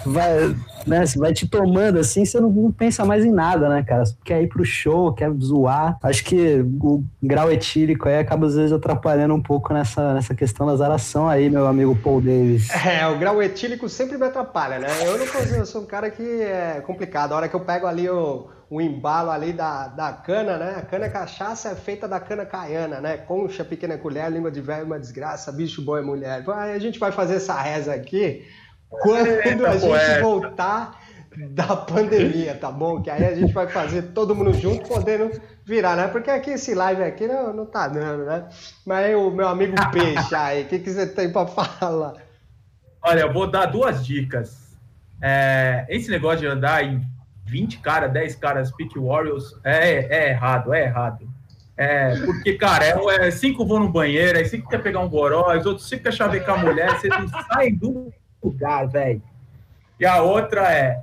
vai, 0.04 0.54
né, 0.88 1.05
vai 1.16 1.33
te 1.33 1.46
tomando 1.46 1.98
assim, 1.98 2.24
você 2.24 2.40
não, 2.40 2.51
não, 2.51 2.72
pensa 2.72 3.05
mais 3.05 3.24
em 3.24 3.33
nada, 3.33 3.68
né, 3.68 3.83
cara? 3.83 4.05
Você 4.05 4.14
quer 4.24 4.42
ir 4.42 4.48
pro 4.48 4.64
show, 4.64 5.12
quer 5.12 5.31
zoar. 5.40 5.98
Acho 6.03 6.24
que 6.24 6.64
o 6.81 7.05
grau 7.22 7.51
etílico 7.53 8.09
aí 8.09 8.18
acaba 8.18 8.46
às 8.46 8.55
vezes 8.55 8.72
atrapalhando 8.72 9.35
um 9.35 9.42
pouco 9.42 9.72
nessa, 9.72 10.14
nessa 10.14 10.35
questão 10.35 10.66
da 10.66 10.77
zaração 10.77 11.29
aí, 11.29 11.48
meu 11.51 11.66
amigo 11.66 11.96
Paul 11.96 12.20
Davis. 12.20 12.68
É, 12.88 13.07
o 13.07 13.18
grau 13.18 13.42
etílico 13.42 13.88
sempre 13.88 14.16
me 14.16 14.24
atrapalha, 14.24 14.79
né? 14.79 14.88
Eu 15.05 15.18
não 15.18 15.27
consigo, 15.27 15.57
eu 15.57 15.66
sou 15.66 15.83
um 15.83 15.87
cara 15.87 16.11
que 16.11 16.22
é 16.22 16.83
complicado. 16.85 17.33
A 17.33 17.37
hora 17.37 17.48
que 17.48 17.55
eu 17.55 17.61
pego 17.61 17.87
ali 17.87 18.09
o 18.09 18.48
o 18.70 18.81
embalo 18.81 19.31
ali 19.31 19.53
da, 19.53 19.88
da 19.88 20.12
cana, 20.12 20.59
né? 20.59 20.74
A 20.77 20.83
cana 20.83 21.07
é 21.07 21.09
cachaça 21.09 21.70
é 21.70 21.74
feita 21.74 22.07
da 22.07 22.20
cana 22.20 22.44
caiana, 22.44 23.01
né? 23.01 23.16
Concha, 23.16 23.64
pequena 23.64 23.96
colher, 23.96 24.31
língua 24.31 24.51
de 24.51 24.61
velho, 24.61 24.85
uma 24.85 24.98
desgraça, 24.98 25.51
bicho 25.51 25.81
bom 25.81 25.96
é 25.96 26.03
mulher. 26.03 26.44
Aí 26.46 26.72
a 26.72 26.79
gente 26.79 26.98
vai 26.98 27.11
fazer 27.11 27.37
essa 27.37 27.55
reza 27.55 27.94
aqui 27.94 28.46
quando 28.90 29.66
a 29.66 29.72
gente 29.72 29.87
poeta. 29.87 30.22
voltar 30.22 31.01
da 31.51 31.77
pandemia, 31.77 32.55
tá 32.55 32.70
bom? 32.70 33.01
Que 33.01 33.11
aí 33.11 33.24
a 33.24 33.35
gente 33.35 33.53
vai 33.53 33.68
fazer 33.68 34.03
todo 34.12 34.35
mundo 34.35 34.53
junto, 34.55 34.88
podendo 34.88 35.31
virar, 35.64 35.96
né? 35.96 36.09
Porque 36.09 36.31
aqui 36.31 36.51
esse 36.51 36.74
live 36.74 37.03
aqui 37.03 37.27
não, 37.27 37.53
não 37.53 37.66
tá 37.66 37.87
dando, 37.87 38.24
né? 38.24 38.48
Mas 38.85 39.07
aí 39.07 39.14
o 39.14 39.31
meu 39.31 39.46
amigo 39.46 39.74
Peixe 39.92 40.35
aí, 40.35 40.62
o 40.64 40.66
que, 40.66 40.79
que 40.79 40.90
você 40.90 41.07
tem 41.07 41.31
para 41.31 41.46
falar? 41.46 42.14
Olha, 43.03 43.20
eu 43.20 43.33
vou 43.33 43.46
dar 43.46 43.66
duas 43.66 44.05
dicas. 44.05 44.77
É, 45.22 45.87
esse 45.88 46.11
negócio 46.11 46.40
de 46.40 46.46
andar 46.46 46.85
em 46.85 47.01
20 47.44 47.79
caras, 47.79 48.12
10 48.12 48.35
caras 48.37 48.72
Peak 48.72 48.98
Warriors, 48.98 49.55
é, 49.64 50.27
é 50.27 50.31
errado, 50.31 50.74
é 50.74 50.85
errado. 50.85 51.29
É, 51.77 52.16
porque, 52.24 52.55
cara, 52.55 52.85
é, 52.85 53.29
é, 53.29 53.31
cinco 53.31 53.64
vão 53.64 53.79
no 53.79 53.88
banheiro, 53.88 54.37
aí 54.37 54.44
cinco 54.44 54.68
quer 54.68 54.83
pegar 54.83 54.98
um 54.98 55.09
goró, 55.09 55.57
os 55.57 55.64
outros 55.64 55.88
cinco 55.88 56.03
quer 56.03 56.12
chavecar 56.12 56.59
a 56.59 56.64
mulher, 56.64 56.90
vocês 56.98 57.12
não 57.16 57.29
saem 57.44 57.77
do 57.77 58.12
lugar, 58.42 58.87
velho. 58.87 59.22
E 59.98 60.07
a 60.07 60.22
outra 60.22 60.72
é, 60.72 61.03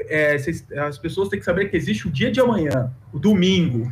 é 0.00 0.38
cês, 0.38 0.66
as 0.72 0.98
pessoas 0.98 1.28
têm 1.28 1.38
que 1.38 1.44
saber 1.44 1.70
que 1.70 1.76
existe 1.76 2.06
o 2.06 2.10
dia 2.10 2.30
de 2.30 2.40
amanhã, 2.40 2.92
o 3.12 3.18
domingo. 3.18 3.90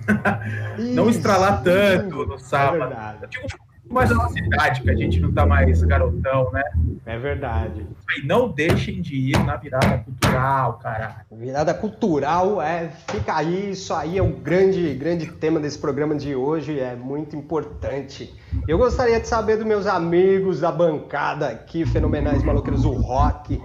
Isso, 0.79 0.89
não 0.95 1.09
estralar 1.09 1.63
tanto 1.63 2.27
no 2.27 2.39
sábado. 2.39 2.93
É 2.93 3.73
mais 3.93 4.11
a 4.11 4.15
nossa 4.15 4.39
idade, 4.39 4.81
que 4.81 4.91
a 4.91 4.95
gente 4.95 5.21
não 5.21 5.33
tá 5.33 5.45
mais 5.45 5.83
garotão, 5.83 6.51
né? 6.51 6.63
É 7.05 7.19
verdade. 7.19 7.87
E 8.17 8.27
não 8.27 8.49
deixem 8.49 9.03
de 9.03 9.15
ir 9.15 9.45
na 9.45 9.57
virada 9.57 9.99
cultural, 9.99 10.79
caralho. 10.79 11.15
Virada 11.33 11.75
cultural, 11.75 12.63
é, 12.63 12.91
fica 13.09 13.37
aí, 13.37 13.73
isso 13.73 13.93
aí 13.93 14.17
é 14.17 14.23
o 14.23 14.29
grande, 14.29 14.95
grande 14.95 15.27
tema 15.27 15.61
desse 15.61 15.79
programa 15.79 16.15
de 16.15 16.35
hoje, 16.35 16.79
é 16.81 16.95
muito 16.95 17.37
importante. 17.37 18.35
Eu 18.69 18.79
gostaria 18.79 19.19
de 19.19 19.27
saber 19.27 19.57
dos 19.57 19.67
meus 19.67 19.87
amigos 19.87 20.61
da 20.61 20.71
bancada 20.71 21.49
aqui, 21.49 21.85
fenomenais 21.85 22.43
maloqueiros 22.43 22.83
do 22.83 22.93
rock, 22.93 23.61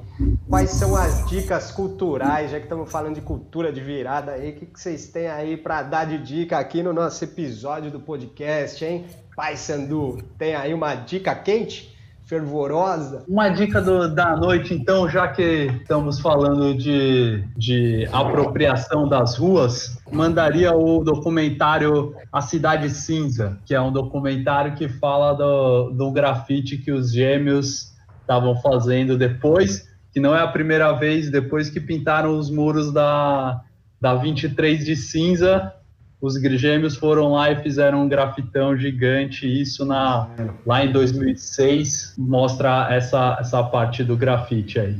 quais 0.50 0.72
são 0.72 0.96
as 0.96 1.28
dicas 1.28 1.72
culturais, 1.72 2.52
já 2.52 2.58
que 2.58 2.66
estamos 2.66 2.92
falando 2.92 3.16
de 3.16 3.22
cultura 3.22 3.72
de 3.72 3.82
virada 3.82 4.32
aí, 4.32 4.52
o 4.52 4.56
que, 4.56 4.66
que 4.66 4.80
vocês 4.80 5.08
têm 5.08 5.28
aí 5.28 5.58
para 5.58 5.84
dar 5.84 6.06
de 6.06 6.18
dica 6.18 6.58
aqui 6.58 6.82
no 6.82 6.94
nosso 6.94 7.24
episódio 7.24 7.92
do 7.92 8.00
podcast, 8.00 8.84
hein? 8.84 9.06
Pai 9.36 9.56
Sandu, 9.56 10.18
tem 10.38 10.56
aí 10.56 10.74
uma 10.74 10.96
dica 10.96 11.36
quente? 11.36 11.97
Fervorosa. 12.28 13.24
Uma 13.28 13.50
dica 13.50 13.82
do, 13.82 14.14
da 14.14 14.36
noite, 14.36 14.74
então, 14.74 15.10
já 15.10 15.28
que 15.30 15.72
estamos 15.82 16.20
falando 16.20 16.76
de, 16.76 17.44
de 17.56 18.08
apropriação 18.12 19.08
das 19.08 19.38
ruas, 19.38 19.98
mandaria 20.12 20.76
o 20.76 21.04
documentário 21.04 22.14
A 22.32 22.42
Cidade 22.42 22.90
Cinza, 22.90 23.58
que 23.66 23.74
é 23.74 23.82
um 23.82 23.92
documentário 23.92 24.76
que 24.76 24.90
fala 24.90 25.34
do, 25.34 25.92
do 25.92 26.12
grafite 26.12 26.78
que 26.78 26.92
os 26.92 27.12
gêmeos 27.12 27.94
estavam 28.22 28.56
fazendo 28.62 29.18
depois, 29.18 29.88
que 30.12 30.20
não 30.20 30.36
é 30.36 30.42
a 30.42 30.48
primeira 30.48 30.92
vez, 30.92 31.32
depois 31.32 31.70
que 31.70 31.80
pintaram 31.80 32.38
os 32.38 32.50
muros 32.50 32.92
da, 32.92 33.62
da 34.02 34.16
23 34.16 34.84
de 34.84 34.98
cinza, 34.98 35.74
os 36.20 36.34
gêmeos 36.60 36.96
foram 36.96 37.34
lá 37.34 37.52
e 37.52 37.62
fizeram 37.62 38.04
um 38.04 38.10
grafitão 38.10 38.76
gigante. 38.76 39.46
Isso 39.46 39.86
na, 39.86 40.28
lá 40.66 40.84
em 40.84 40.92
2006 40.92 42.16
mostra 42.18 42.88
essa, 42.90 43.38
essa 43.40 43.64
parte 43.64 44.04
do 44.04 44.18
grafite 44.18 44.80
aí. 44.80 44.98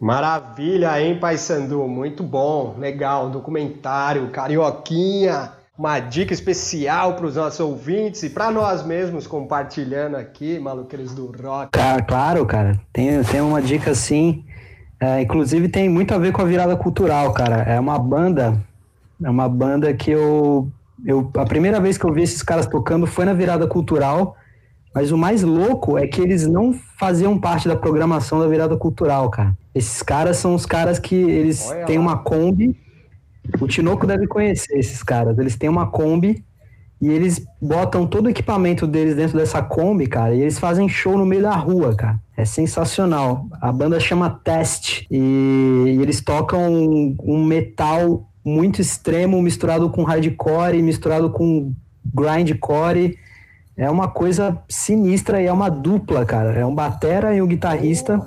Maravilha, 0.00 1.00
hein, 1.00 1.16
Paysandu? 1.16 1.86
Muito 1.86 2.24
bom, 2.24 2.74
legal. 2.76 3.30
Documentário, 3.30 4.28
carioquinha. 4.30 5.52
Uma 5.78 6.00
dica 6.00 6.34
especial 6.34 7.14
para 7.14 7.26
os 7.26 7.36
nossos 7.36 7.60
ouvintes 7.60 8.22
e 8.24 8.30
para 8.30 8.50
nós 8.50 8.84
mesmos 8.84 9.26
compartilhando 9.26 10.16
aqui, 10.16 10.58
maluqueiros 10.58 11.14
do 11.14 11.26
rock. 11.26 11.70
Cara, 11.70 12.02
claro, 12.02 12.44
cara. 12.44 12.80
Tem, 12.92 13.22
tem 13.22 13.40
uma 13.40 13.62
dica 13.62 13.92
assim. 13.92 14.44
É, 15.00 15.20
inclusive 15.20 15.68
tem 15.68 15.88
muito 15.88 16.12
a 16.12 16.18
ver 16.18 16.32
com 16.32 16.42
a 16.42 16.44
virada 16.44 16.76
cultural, 16.76 17.32
cara. 17.32 17.62
É 17.62 17.78
uma 17.78 17.98
banda 17.98 18.60
é 19.24 19.30
uma 19.30 19.48
banda 19.48 19.92
que 19.94 20.10
eu, 20.10 20.70
eu. 21.04 21.30
A 21.36 21.44
primeira 21.44 21.80
vez 21.80 21.98
que 21.98 22.04
eu 22.04 22.12
vi 22.12 22.22
esses 22.22 22.42
caras 22.42 22.66
tocando 22.66 23.06
foi 23.06 23.24
na 23.24 23.32
virada 23.32 23.66
cultural. 23.66 24.36
Mas 24.94 25.10
o 25.10 25.16
mais 25.16 25.42
louco 25.42 25.96
é 25.96 26.06
que 26.06 26.20
eles 26.20 26.46
não 26.46 26.74
faziam 26.98 27.38
parte 27.38 27.66
da 27.66 27.74
programação 27.74 28.38
da 28.38 28.46
virada 28.46 28.76
cultural, 28.76 29.30
cara. 29.30 29.56
Esses 29.74 30.02
caras 30.02 30.36
são 30.36 30.54
os 30.54 30.66
caras 30.66 30.98
que 30.98 31.14
eles 31.14 31.70
Olha 31.70 31.86
têm 31.86 31.96
lá. 31.96 32.04
uma 32.04 32.18
Kombi. 32.18 32.76
O 33.58 33.66
Tinoco 33.66 34.06
deve 34.06 34.26
conhecer 34.26 34.78
esses 34.78 35.02
caras. 35.02 35.38
Eles 35.38 35.56
têm 35.56 35.70
uma 35.70 35.86
Kombi 35.86 36.44
e 37.00 37.08
eles 37.08 37.44
botam 37.60 38.06
todo 38.06 38.26
o 38.26 38.30
equipamento 38.30 38.86
deles 38.86 39.16
dentro 39.16 39.36
dessa 39.36 39.60
Kombi, 39.60 40.06
cara, 40.06 40.34
e 40.34 40.40
eles 40.40 40.58
fazem 40.58 40.88
show 40.88 41.18
no 41.18 41.26
meio 41.26 41.42
da 41.42 41.56
rua, 41.56 41.96
cara. 41.96 42.20
É 42.36 42.44
sensacional. 42.44 43.46
A 43.60 43.72
banda 43.72 43.98
chama 43.98 44.30
Test 44.44 45.06
e, 45.10 45.16
e 45.16 46.02
eles 46.02 46.20
tocam 46.20 46.72
um, 46.72 47.16
um 47.24 47.44
metal 47.44 48.28
muito 48.44 48.80
extremo 48.80 49.40
misturado 49.40 49.88
com 49.90 50.02
hardcore, 50.02 50.82
misturado 50.82 51.30
com 51.30 51.72
grindcore. 52.04 53.18
É 53.76 53.90
uma 53.90 54.08
coisa 54.08 54.58
sinistra 54.68 55.40
e 55.40 55.46
é 55.46 55.52
uma 55.52 55.70
dupla, 55.70 56.24
cara. 56.24 56.52
É 56.52 56.66
um 56.66 56.74
batera 56.74 57.34
e 57.34 57.40
um 57.40 57.46
guitarrista. 57.46 58.20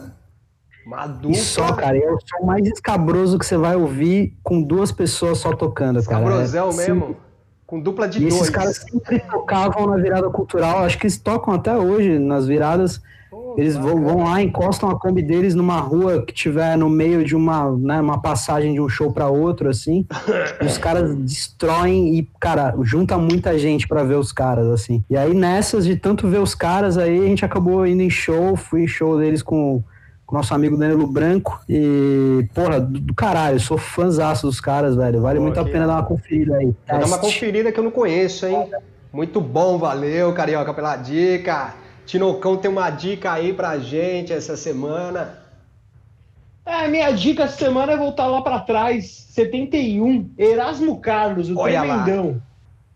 Uma 0.86 1.08
dupla. 1.08 1.32
E 1.32 1.36
só, 1.36 1.74
cara, 1.74 1.98
é 1.98 2.12
o 2.12 2.18
som 2.20 2.46
mais 2.46 2.66
escabroso 2.68 3.38
que 3.38 3.46
você 3.46 3.58
vai 3.58 3.76
ouvir 3.76 4.38
com 4.44 4.62
duas 4.62 4.92
pessoas 4.92 5.40
só 5.40 5.54
tocando, 5.54 6.04
cara. 6.04 6.24
Escabrosão 6.24 6.72
é, 6.72 6.76
mesmo? 6.76 7.18
Com 7.66 7.80
dupla 7.80 8.08
de 8.08 8.20
e 8.20 8.22
dois. 8.22 8.36
esses 8.36 8.50
caras 8.50 8.78
sempre 8.78 9.20
tocavam 9.20 9.88
na 9.88 9.98
virada 9.98 10.30
cultural. 10.30 10.84
Acho 10.84 10.98
que 10.98 11.06
eles 11.06 11.18
tocam 11.18 11.54
até 11.54 11.76
hoje 11.76 12.20
nas 12.20 12.48
viradas 12.48 13.02
eles 13.58 13.76
vão, 13.76 14.04
vão, 14.04 14.24
lá, 14.24 14.42
encostam 14.42 14.90
a 14.90 15.00
Kombi 15.00 15.22
deles 15.22 15.56
numa 15.56 15.80
rua 15.80 16.24
que 16.26 16.34
tiver 16.34 16.78
no 16.78 16.90
meio 16.90 17.24
de 17.24 17.36
uma, 17.36 17.72
né, 17.72 18.00
uma 18.00 18.22
passagem 18.22 18.74
de 18.74 18.82
um 18.82 18.90
show 18.90 19.12
para 19.12 19.28
outro, 19.28 19.70
assim. 19.70 20.06
os 20.66 20.78
caras 20.78 21.16
destroem 21.16 22.16
e, 22.18 22.30
cara, 22.40 22.76
junta 22.82 23.18
muita 23.18 23.58
gente 23.58 23.88
para 23.88 24.04
ver 24.04 24.16
os 24.16 24.32
caras, 24.32 24.68
assim. 24.68 25.04
E 25.10 25.18
aí, 25.18 25.34
nessas 25.34 25.86
de 25.86 25.96
tanto 25.96 26.28
ver 26.28 26.40
os 26.40 26.56
caras, 26.56 26.98
aí 26.98 27.20
a 27.20 27.28
gente 27.28 27.46
acabou 27.46 27.86
indo 27.86 28.02
em 28.02 28.10
show, 28.10 28.56
fui 28.56 28.84
em 28.84 28.88
show 28.88 29.18
deles 29.18 29.42
com 29.42 29.84
com 30.26 30.36
nosso 30.36 30.54
amigo 30.54 30.76
Danilo 30.76 31.06
Branco. 31.06 31.62
E, 31.70 32.48
porra, 32.54 32.80
do, 32.80 33.00
do 33.00 33.14
caralho, 33.14 33.60
sou 33.60 33.78
fãzaço 33.78 34.48
dos 34.48 34.60
caras, 34.60 34.96
velho. 34.96 35.22
Vale 35.22 35.38
Pô, 35.38 35.46
muito 35.46 35.60
a 35.60 35.64
pena 35.64 35.86
dar 35.86 35.94
uma 35.94 36.04
conferida 36.04 36.58
aí. 36.58 36.74
Vou 36.90 37.00
dar 37.00 37.06
uma 37.06 37.20
conferida 37.20 37.72
que 37.72 37.80
eu 37.80 37.84
não 37.84 37.92
conheço, 37.92 38.46
hein? 38.48 38.68
Muito 39.14 39.40
bom, 39.40 39.78
valeu, 39.78 40.34
Carioca, 40.34 40.74
pela 40.74 40.96
dica. 40.96 41.76
Tinocão 42.06 42.58
tem 42.58 42.70
uma 42.70 42.90
dica 42.90 43.32
aí 43.32 43.54
pra 43.54 43.78
gente 43.80 44.32
essa 44.32 44.56
semana. 44.56 45.40
É, 46.66 46.88
minha 46.88 47.12
dica 47.12 47.44
essa 47.44 47.58
semana 47.58 47.94
é 47.94 47.98
voltar 47.98 48.28
lá 48.28 48.42
para 48.42 48.60
trás, 48.60 49.28
71, 49.30 50.32
Erasmo 50.38 51.00
Carlos, 51.00 51.50
o 51.50 51.58
Olha 51.60 51.82
Tremendão. 51.82 52.28
Lá. 52.28 52.42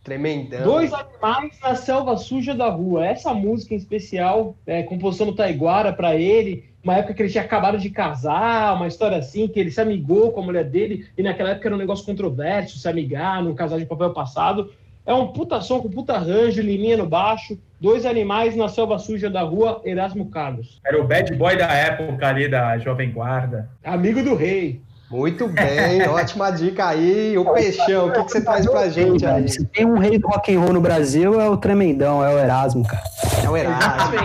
Tremendão. 0.04 0.64
Dois 0.64 0.94
animais 0.94 1.60
na 1.62 1.76
selva 1.76 2.18
suja 2.18 2.56
da 2.56 2.70
rua. 2.70 3.06
Essa 3.06 3.34
música 3.34 3.74
em 3.74 3.78
especial, 3.78 4.56
é, 4.66 4.82
composição 4.82 5.28
do 5.28 5.36
Taiguara 5.36 5.94
para 5.94 6.16
ele, 6.16 6.70
uma 6.84 6.96
época 6.96 7.14
que 7.14 7.22
ele 7.22 7.30
tinha 7.30 7.44
acabado 7.44 7.78
de 7.78 7.90
casar, 7.90 8.76
uma 8.76 8.88
história 8.88 9.18
assim, 9.18 9.48
que 9.48 9.60
ele 9.60 9.70
se 9.70 9.82
amigou 9.82 10.32
com 10.32 10.40
a 10.40 10.44
mulher 10.44 10.64
dele, 10.64 11.08
e 11.18 11.22
naquela 11.22 11.50
época 11.50 11.68
era 11.68 11.76
um 11.76 11.80
negócio 11.80 12.06
controverso, 12.06 12.80
se 12.80 12.88
amigar 12.88 13.44
num 13.44 13.54
casal 13.54 13.78
de 13.78 13.86
papel 13.86 14.12
passado. 14.12 14.72
É 15.06 15.14
um 15.14 15.28
puta 15.28 15.60
som 15.62 15.82
com 15.82 15.90
puta 15.90 16.14
arranjo, 16.14 16.62
liminha 16.62 16.98
no 16.98 17.06
baixo, 17.06 17.58
dois 17.80 18.06
animais 18.06 18.56
na 18.56 18.68
selva 18.68 19.00
suja 19.00 19.30
da 19.30 19.42
rua, 19.42 19.82
Erasmo 19.86 20.30
Carlos. 20.30 20.80
Era 20.86 21.02
o 21.02 21.08
bad 21.08 21.34
boy 21.36 21.58
da 21.58 21.72
época 21.72 22.28
ali, 22.28 22.48
da 22.48 22.78
Jovem 22.78 23.12
Guarda. 23.12 23.70
Amigo 23.84 24.22
do 24.24 24.36
rei. 24.36 24.82
Muito 25.10 25.48
bem, 25.48 26.04
ótima 26.08 26.52
dica 26.52 26.90
aí. 26.90 27.36
O 27.36 27.52
Peixão, 27.52 28.08
o 28.08 28.12
que, 28.12 28.24
que 28.26 28.32
você 28.32 28.42
traz 28.42 28.70
pra 28.70 28.90
gente 28.90 29.26
aí? 29.26 29.50
Se 29.50 29.66
tem 29.66 29.84
um 29.84 29.98
rei 29.98 30.20
do 30.20 30.28
rock 30.28 30.56
and 30.56 30.60
roll 30.60 30.74
no 30.74 30.82
Brasil, 30.82 31.42
é 31.42 31.50
o 31.50 31.58
Tremendão, 31.58 32.24
é 32.24 32.32
o 32.32 32.38
Erasmo, 32.38 32.86
cara. 32.86 33.04
É 33.44 33.50
o 33.50 33.58
Erasmo. 33.58 34.16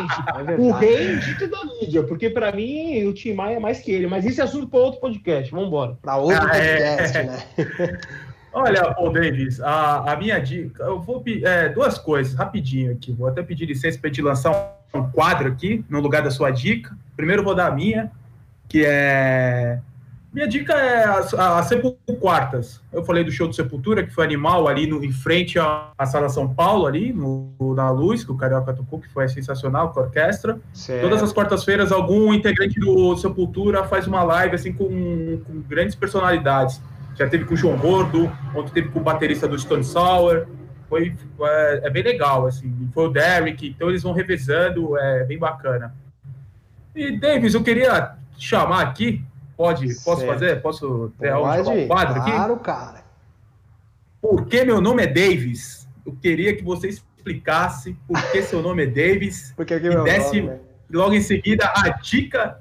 É 0.46 0.60
o 0.60 0.70
rei 0.72 1.16
dito 1.16 1.48
da 1.48 1.64
mídia, 1.64 2.02
porque 2.02 2.28
pra 2.28 2.52
mim 2.52 3.02
o 3.06 3.14
Tim 3.14 3.32
Maia 3.32 3.56
é 3.56 3.60
mais 3.60 3.80
que 3.80 3.92
ele. 3.92 4.06
Mas 4.06 4.26
esse 4.26 4.42
é 4.42 4.44
assunto 4.44 4.68
para 4.68 4.80
outro 4.80 5.00
podcast, 5.00 5.50
vamos 5.50 5.68
embora. 5.68 5.96
Para 6.02 6.16
outro 6.16 6.36
ah, 6.36 6.50
podcast, 6.50 7.16
é... 7.16 7.22
né? 7.22 7.38
Olha, 8.54 8.94
Paul 8.94 9.12
Davis, 9.12 9.60
a, 9.60 10.12
a 10.12 10.16
minha 10.16 10.38
dica, 10.38 10.84
eu 10.84 11.00
vou 11.00 11.22
é, 11.26 11.68
duas 11.68 11.98
coisas, 11.98 12.34
rapidinho 12.34 12.92
aqui. 12.92 13.12
Vou 13.12 13.26
até 13.26 13.42
pedir 13.42 13.66
licença 13.66 13.98
para 13.98 14.10
te 14.10 14.22
lançar 14.22 14.78
um 14.94 15.10
quadro 15.10 15.48
aqui, 15.48 15.84
no 15.88 16.00
lugar 16.00 16.22
da 16.22 16.30
sua 16.30 16.50
dica. 16.50 16.96
Primeiro 17.16 17.42
vou 17.42 17.54
dar 17.54 17.66
a 17.66 17.74
minha, 17.74 18.12
que 18.68 18.84
é 18.86 19.80
minha 20.34 20.48
dica 20.48 20.72
é 20.72 21.04
as, 21.04 21.32
as 21.32 21.66
Sepulquartas. 21.66 22.80
Eu 22.92 23.04
falei 23.04 23.22
do 23.22 23.30
show 23.30 23.46
do 23.46 23.54
Sepultura, 23.54 24.02
que 24.02 24.12
foi 24.12 24.24
animal 24.24 24.66
ali 24.66 24.84
no, 24.84 25.04
em 25.04 25.12
frente 25.12 25.60
à, 25.60 25.92
à 25.96 26.04
Sala 26.06 26.28
São 26.28 26.52
Paulo, 26.52 26.86
ali 26.86 27.12
no, 27.12 27.54
na 27.72 27.88
Luz, 27.90 28.24
que 28.24 28.32
o 28.32 28.36
Carioca 28.36 28.74
tocou, 28.74 28.98
que 28.98 29.08
foi 29.08 29.28
sensacional 29.28 29.92
com 29.92 30.00
a 30.00 30.02
orquestra. 30.02 30.58
Certo. 30.72 31.02
Todas 31.02 31.22
as 31.22 31.32
quartas-feiras, 31.32 31.92
algum 31.92 32.34
integrante 32.34 32.80
do 32.80 33.16
Sepultura 33.16 33.84
faz 33.84 34.08
uma 34.08 34.24
live 34.24 34.56
assim 34.56 34.72
com, 34.72 34.88
com 35.46 35.60
grandes 35.68 35.94
personalidades. 35.94 36.82
Já 37.14 37.28
teve 37.28 37.44
com 37.44 37.54
o 37.54 37.56
João 37.56 37.78
Gordo, 37.78 38.30
ontem 38.54 38.72
teve 38.72 38.88
com 38.88 39.00
o 39.00 39.02
baterista 39.02 39.46
do 39.46 39.58
Stone 39.58 39.84
Sour. 39.84 40.46
Foi, 40.88 41.14
é, 41.40 41.80
é 41.84 41.90
bem 41.90 42.02
legal, 42.02 42.46
assim. 42.46 42.88
Foi 42.92 43.06
o 43.06 43.10
Derek, 43.10 43.68
então 43.68 43.88
eles 43.88 44.02
vão 44.02 44.12
revezando, 44.12 44.98
é 44.98 45.24
bem 45.24 45.38
bacana. 45.38 45.94
E, 46.94 47.18
Davis, 47.18 47.54
eu 47.54 47.62
queria 47.62 48.16
chamar 48.36 48.82
aqui 48.82 49.24
Pode, 49.56 49.86
posso 50.02 50.20
certo. 50.20 50.32
fazer? 50.32 50.62
Posso 50.62 51.12
ter 51.18 51.32
Pode, 51.32 51.70
um 51.70 51.86
quadro 51.86 52.20
aqui? 52.20 52.30
Claro, 52.30 52.56
cara. 52.56 53.04
Porque 54.20 54.64
meu 54.64 54.80
nome 54.80 55.02
é 55.02 55.06
Davis, 55.06 55.86
eu 56.04 56.12
queria 56.20 56.56
que 56.56 56.64
você 56.64 56.88
explicasse 56.88 57.96
por 58.06 58.20
que 58.30 58.42
seu 58.42 58.60
nome 58.60 58.84
é 58.84 58.86
Davis 58.86 59.52
porque 59.56 59.78
que 59.78 59.86
e 59.86 60.02
desse 60.02 60.40
nome, 60.40 60.54
né? 60.54 60.60
logo 60.90 61.14
em 61.14 61.20
seguida 61.20 61.72
a 61.76 61.90
dica 61.90 62.58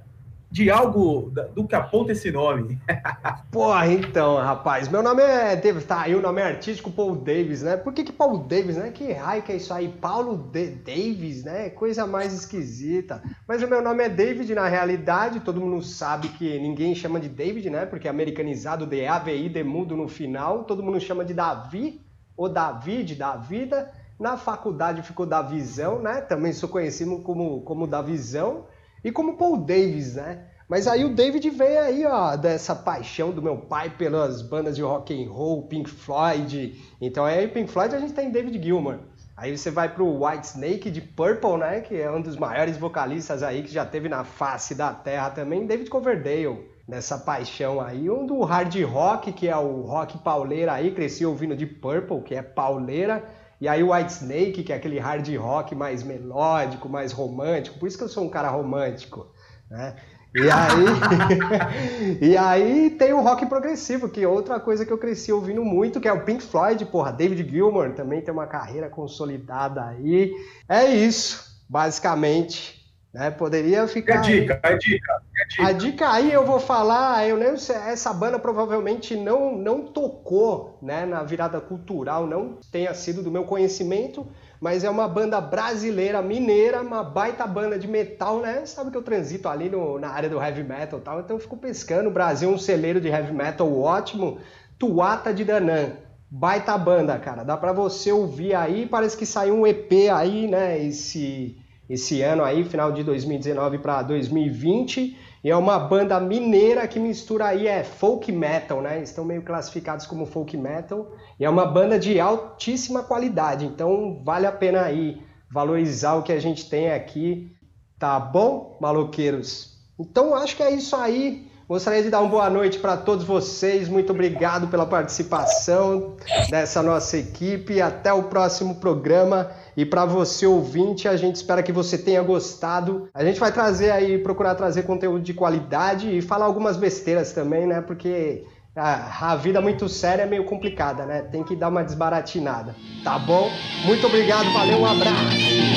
de 0.54 0.70
algo 0.70 1.34
do 1.56 1.68
que 1.68 1.74
aponta 1.74 2.12
esse 2.12 2.30
nome. 2.30 2.80
Porra, 3.52 3.88
então, 3.88 4.38
rapaz, 4.38 4.88
meu 4.88 5.02
nome 5.02 5.24
é 5.24 5.56
Davis, 5.56 5.84
tá 5.84 6.02
aí 6.02 6.14
o 6.14 6.22
nome 6.22 6.42
é 6.42 6.46
artístico 6.46 6.92
Paul 6.92 7.16
Davis, 7.16 7.64
né? 7.64 7.76
Por 7.76 7.92
que 7.92 8.04
que 8.04 8.12
Paul 8.12 8.38
Davis, 8.38 8.78
né? 8.78 8.92
Que 8.92 9.14
raio 9.14 9.42
que 9.42 9.52
é 9.52 9.56
isso 9.56 9.74
aí? 9.74 9.88
Paulo 9.88 10.38
De 10.38 10.68
Davis, 10.68 11.44
né? 11.44 11.72
Coisa 11.72 12.06
mais 12.06 12.32
esquisita. 12.36 13.24
Mas 13.48 13.64
o 13.64 13.68
meu 13.68 13.82
nome 13.82 14.04
é 14.04 14.10
David, 14.10 14.54
na 14.54 14.68
realidade, 14.68 15.40
todo 15.40 15.60
mundo 15.60 15.82
sabe 15.82 16.28
que 16.28 16.60
ninguém 16.60 16.94
chama 16.94 17.20
de 17.20 17.30
David, 17.30 17.72
né? 17.72 17.88
Porque 17.88 18.08
é 18.08 18.12
americanizado, 18.12 18.86
D-A-V-I, 18.86 19.50
demudo 19.50 19.98
no 19.98 20.08
final, 20.08 20.66
todo 20.66 20.84
mundo 20.84 21.00
chama 21.00 21.26
de 21.26 21.34
Davi, 21.34 22.00
ou 22.38 22.48
David, 22.48 23.16
da 23.16 23.36
vida. 23.38 23.92
Na 24.20 24.38
faculdade 24.38 25.02
ficou 25.02 25.26
Davizão, 25.26 25.98
né? 25.98 26.22
Também 26.22 26.54
sou 26.54 26.70
conhecido 26.70 27.18
como, 27.24 27.62
como 27.62 27.88
Davizão 27.88 28.66
e 29.04 29.12
como 29.12 29.38
Paul 29.38 29.58
Davis, 29.58 30.16
né? 30.16 30.46
Mas 30.68 30.88
aí 30.88 31.04
o 31.04 31.14
David 31.14 31.50
veio 31.50 31.82
aí, 31.82 32.06
ó, 32.06 32.36
dessa 32.36 32.74
paixão 32.74 33.32
do 33.32 33.42
meu 33.42 33.58
pai 33.58 33.92
pelas 33.92 34.42
bandas 34.42 34.76
de 34.76 34.82
rock 34.82 35.14
and 35.14 35.30
roll, 35.30 35.68
Pink 35.68 35.90
Floyd. 35.90 36.82
Então 37.00 37.26
aí 37.26 37.48
Pink 37.48 37.70
Floyd 37.70 37.94
a 37.94 38.00
gente 38.00 38.14
tem 38.14 38.32
David 38.32 38.64
Gilmour. 38.64 39.00
Aí 39.36 39.56
você 39.56 39.70
vai 39.70 39.94
pro 39.94 40.26
White 40.26 40.48
Snake 40.48 40.90
de 40.90 41.02
Purple, 41.02 41.58
né, 41.58 41.82
que 41.82 42.00
é 42.00 42.10
um 42.10 42.22
dos 42.22 42.38
maiores 42.38 42.78
vocalistas 42.78 43.44
aí 43.44 43.64
que 43.64 43.72
já 43.72 43.86
teve 43.86 44.08
na 44.08 44.24
face 44.24 44.76
da 44.76 44.94
terra 44.94 45.32
também, 45.32 45.66
David 45.66 45.90
Coverdale. 45.90 46.72
Nessa 46.88 47.18
paixão 47.18 47.80
aí, 47.80 48.10
um 48.10 48.26
do 48.26 48.42
hard 48.42 48.76
rock, 48.84 49.32
que 49.32 49.48
é 49.48 49.56
o 49.56 49.82
rock 49.82 50.18
pauleira 50.18 50.74
aí, 50.74 50.92
cresci 50.92 51.26
ouvindo 51.26 51.56
de 51.56 51.66
Purple, 51.66 52.22
que 52.22 52.36
é 52.36 52.42
pauleira. 52.42 53.24
E 53.60 53.68
aí 53.68 53.82
o 53.84 53.94
White 53.94 54.12
Snake, 54.12 54.64
que 54.64 54.74
é 54.74 54.76
aquele 54.76 55.00
hard 55.00 55.28
rock 55.36 55.74
mais 55.74 56.04
melódico, 56.04 56.90
mais 56.90 57.12
romântico. 57.12 57.80
Por 57.80 57.88
isso 57.88 57.98
que 57.98 58.04
eu 58.04 58.10
sou 58.10 58.26
um 58.26 58.30
cara 58.30 58.50
romântico, 58.50 59.28
né? 59.70 59.96
E 60.36 60.50
aí, 60.50 62.20
e 62.32 62.38
aí 62.38 62.90
tem 62.90 63.14
o 63.14 63.22
rock 63.22 63.46
progressivo, 63.46 64.10
que 64.10 64.24
é 64.24 64.28
outra 64.28 64.60
coisa 64.60 64.84
que 64.84 64.92
eu 64.92 64.98
cresci 64.98 65.32
ouvindo 65.32 65.64
muito, 65.64 66.02
que 66.02 66.08
é 66.08 66.14
o 66.14 66.26
Pink 66.26 66.44
Floyd, 66.44 66.84
porra, 66.88 67.12
David 67.12 67.48
Gilmour 67.48 67.92
também 67.94 68.20
tem 68.20 68.34
uma 68.34 68.48
carreira 68.48 68.90
consolidada 68.90 69.86
aí. 69.86 70.34
É 70.68 70.86
isso, 70.86 71.62
basicamente. 71.70 72.83
Né? 73.14 73.30
Poderia 73.30 73.88
ficar. 73.88 74.20
A 74.20 74.22
dica, 74.22 74.60
a 74.64 74.74
dica, 74.74 75.14
a 75.14 75.48
dica. 75.48 75.68
A 75.68 75.72
dica 75.72 76.10
aí 76.12 76.34
eu 76.34 76.44
vou 76.46 76.60
falar, 76.60 77.28
eu 77.28 77.36
lembro 77.36 77.56
essa 77.56 78.12
banda 78.12 78.40
provavelmente 78.40 79.16
não, 79.16 79.56
não 79.56 79.84
tocou 79.84 80.80
né, 80.82 81.06
na 81.06 81.22
virada 81.22 81.62
cultural, 81.62 82.26
não 82.26 82.58
tenha 82.72 82.92
sido 82.96 83.22
do 83.22 83.30
meu 83.30 83.44
conhecimento, 83.44 84.26
mas 84.60 84.84
é 84.84 84.90
uma 84.90 85.08
banda 85.08 85.40
brasileira, 85.40 86.24
mineira, 86.24 86.82
uma 86.82 87.04
baita 87.04 87.46
banda 87.46 87.78
de 87.78 87.88
metal, 87.88 88.40
né? 88.40 88.66
Sabe 88.66 88.90
que 88.90 88.98
eu 88.98 89.04
transito 89.04 89.48
ali 89.48 89.70
no, 89.70 90.00
na 90.00 90.10
área 90.10 90.30
do 90.30 90.42
heavy 90.42 90.64
metal 90.64 90.98
e 90.98 91.02
tal, 91.04 91.20
então 91.20 91.36
eu 91.36 91.40
fico 91.40 91.58
pescando. 91.58 92.10
O 92.10 92.14
Brasil 92.14 92.50
é 92.50 92.54
um 92.54 92.58
celeiro 92.58 93.00
de 93.00 93.10
heavy 93.10 93.34
metal 93.34 93.72
ótimo. 93.80 94.40
Tuata 94.80 95.32
de 95.34 95.46
Danã. 95.46 95.92
Baita 96.32 96.76
banda, 96.78 97.20
cara. 97.20 97.44
Dá 97.44 97.56
para 97.56 97.74
você 97.74 98.12
ouvir 98.12 98.56
aí. 98.56 98.88
Parece 98.88 99.16
que 99.16 99.26
saiu 99.26 99.54
um 99.54 99.68
EP 99.68 99.92
aí, 100.12 100.48
né? 100.48 100.84
Esse 100.84 101.62
esse 101.90 102.22
ano 102.22 102.44
aí, 102.44 102.64
final 102.64 102.92
de 102.92 103.04
2019 103.04 103.78
para 103.80 104.02
2020. 104.02 105.18
E 105.44 105.50
é 105.50 105.56
uma 105.56 105.78
banda 105.78 106.20
mineira 106.20 106.88
que 106.88 107.00
mistura 107.00 107.48
aí 107.48 107.68
é 107.68 107.84
folk 107.84 108.32
metal, 108.32 108.82
né? 108.82 109.02
Estão 109.02 109.26
meio 109.26 109.42
classificados 109.42 110.06
como 110.06 110.26
folk 110.26 110.56
metal. 110.56 111.12
E 111.40 111.44
é 111.44 111.50
uma 111.50 111.66
banda 111.66 112.00
de 112.00 112.20
altíssima 112.20 113.04
qualidade. 113.04 113.66
Então 113.66 114.22
vale 114.24 114.48
a 114.48 114.52
pena 114.52 114.84
aí 114.84 115.22
valorizar 115.52 116.16
o 116.16 116.24
que 116.24 116.32
a 116.32 116.40
gente 116.40 116.70
tem 116.70 116.92
aqui. 116.92 117.52
Tá 118.00 118.20
bom, 118.20 118.78
maloqueiros? 118.82 119.78
Então 120.00 120.34
acho 120.34 120.56
que 120.56 120.64
é 120.64 120.72
isso 120.72 120.96
aí. 120.96 121.48
Gostaria 121.68 122.04
de 122.04 122.10
dar 122.10 122.20
uma 122.20 122.30
boa 122.30 122.50
noite 122.50 122.78
para 122.78 122.98
todos 122.98 123.24
vocês. 123.24 123.88
Muito 123.88 124.12
obrigado 124.12 124.68
pela 124.68 124.86
participação 124.86 126.16
dessa 126.50 126.84
nossa 126.84 127.18
equipe. 127.18 127.82
Até 127.82 128.12
o 128.12 128.24
próximo 128.24 128.76
programa. 128.76 129.50
E 129.76 129.86
para 129.86 130.06
você 130.06 130.46
ouvinte, 130.46 131.08
a 131.08 131.16
gente 131.16 131.36
espera 131.36 131.64
que 131.64 131.72
você 131.72 131.98
tenha 131.98 132.22
gostado. 132.22 133.10
A 133.14 133.24
gente 133.24 133.40
vai 133.40 133.52
trazer 133.52 133.92
aí, 133.92 134.18
procurar 134.18 134.56
trazer 134.56 134.84
conteúdo 134.84 135.24
de 135.24 135.34
qualidade 135.34 136.16
e 136.16 136.22
falar 136.22 136.46
algumas 136.46 136.76
besteiras 136.76 137.32
também, 137.32 137.66
né? 137.66 137.82
Porque 137.82 138.44
a, 138.76 139.36
vida 139.36 139.62
muito 139.62 139.88
séria 139.88 140.24
é 140.24 140.26
meio 140.26 140.46
complicada, 140.46 141.06
né? 141.06 141.22
Tem 141.22 141.44
que 141.44 141.56
dar 141.56 141.70
uma 141.70 141.84
desbaratinada, 141.84 142.76
tá 143.04 143.18
bom? 143.18 143.50
Muito 143.86 144.06
obrigado, 144.06 144.52
valeu, 144.52 144.80
um 144.80 144.86
abraço. 144.86 145.73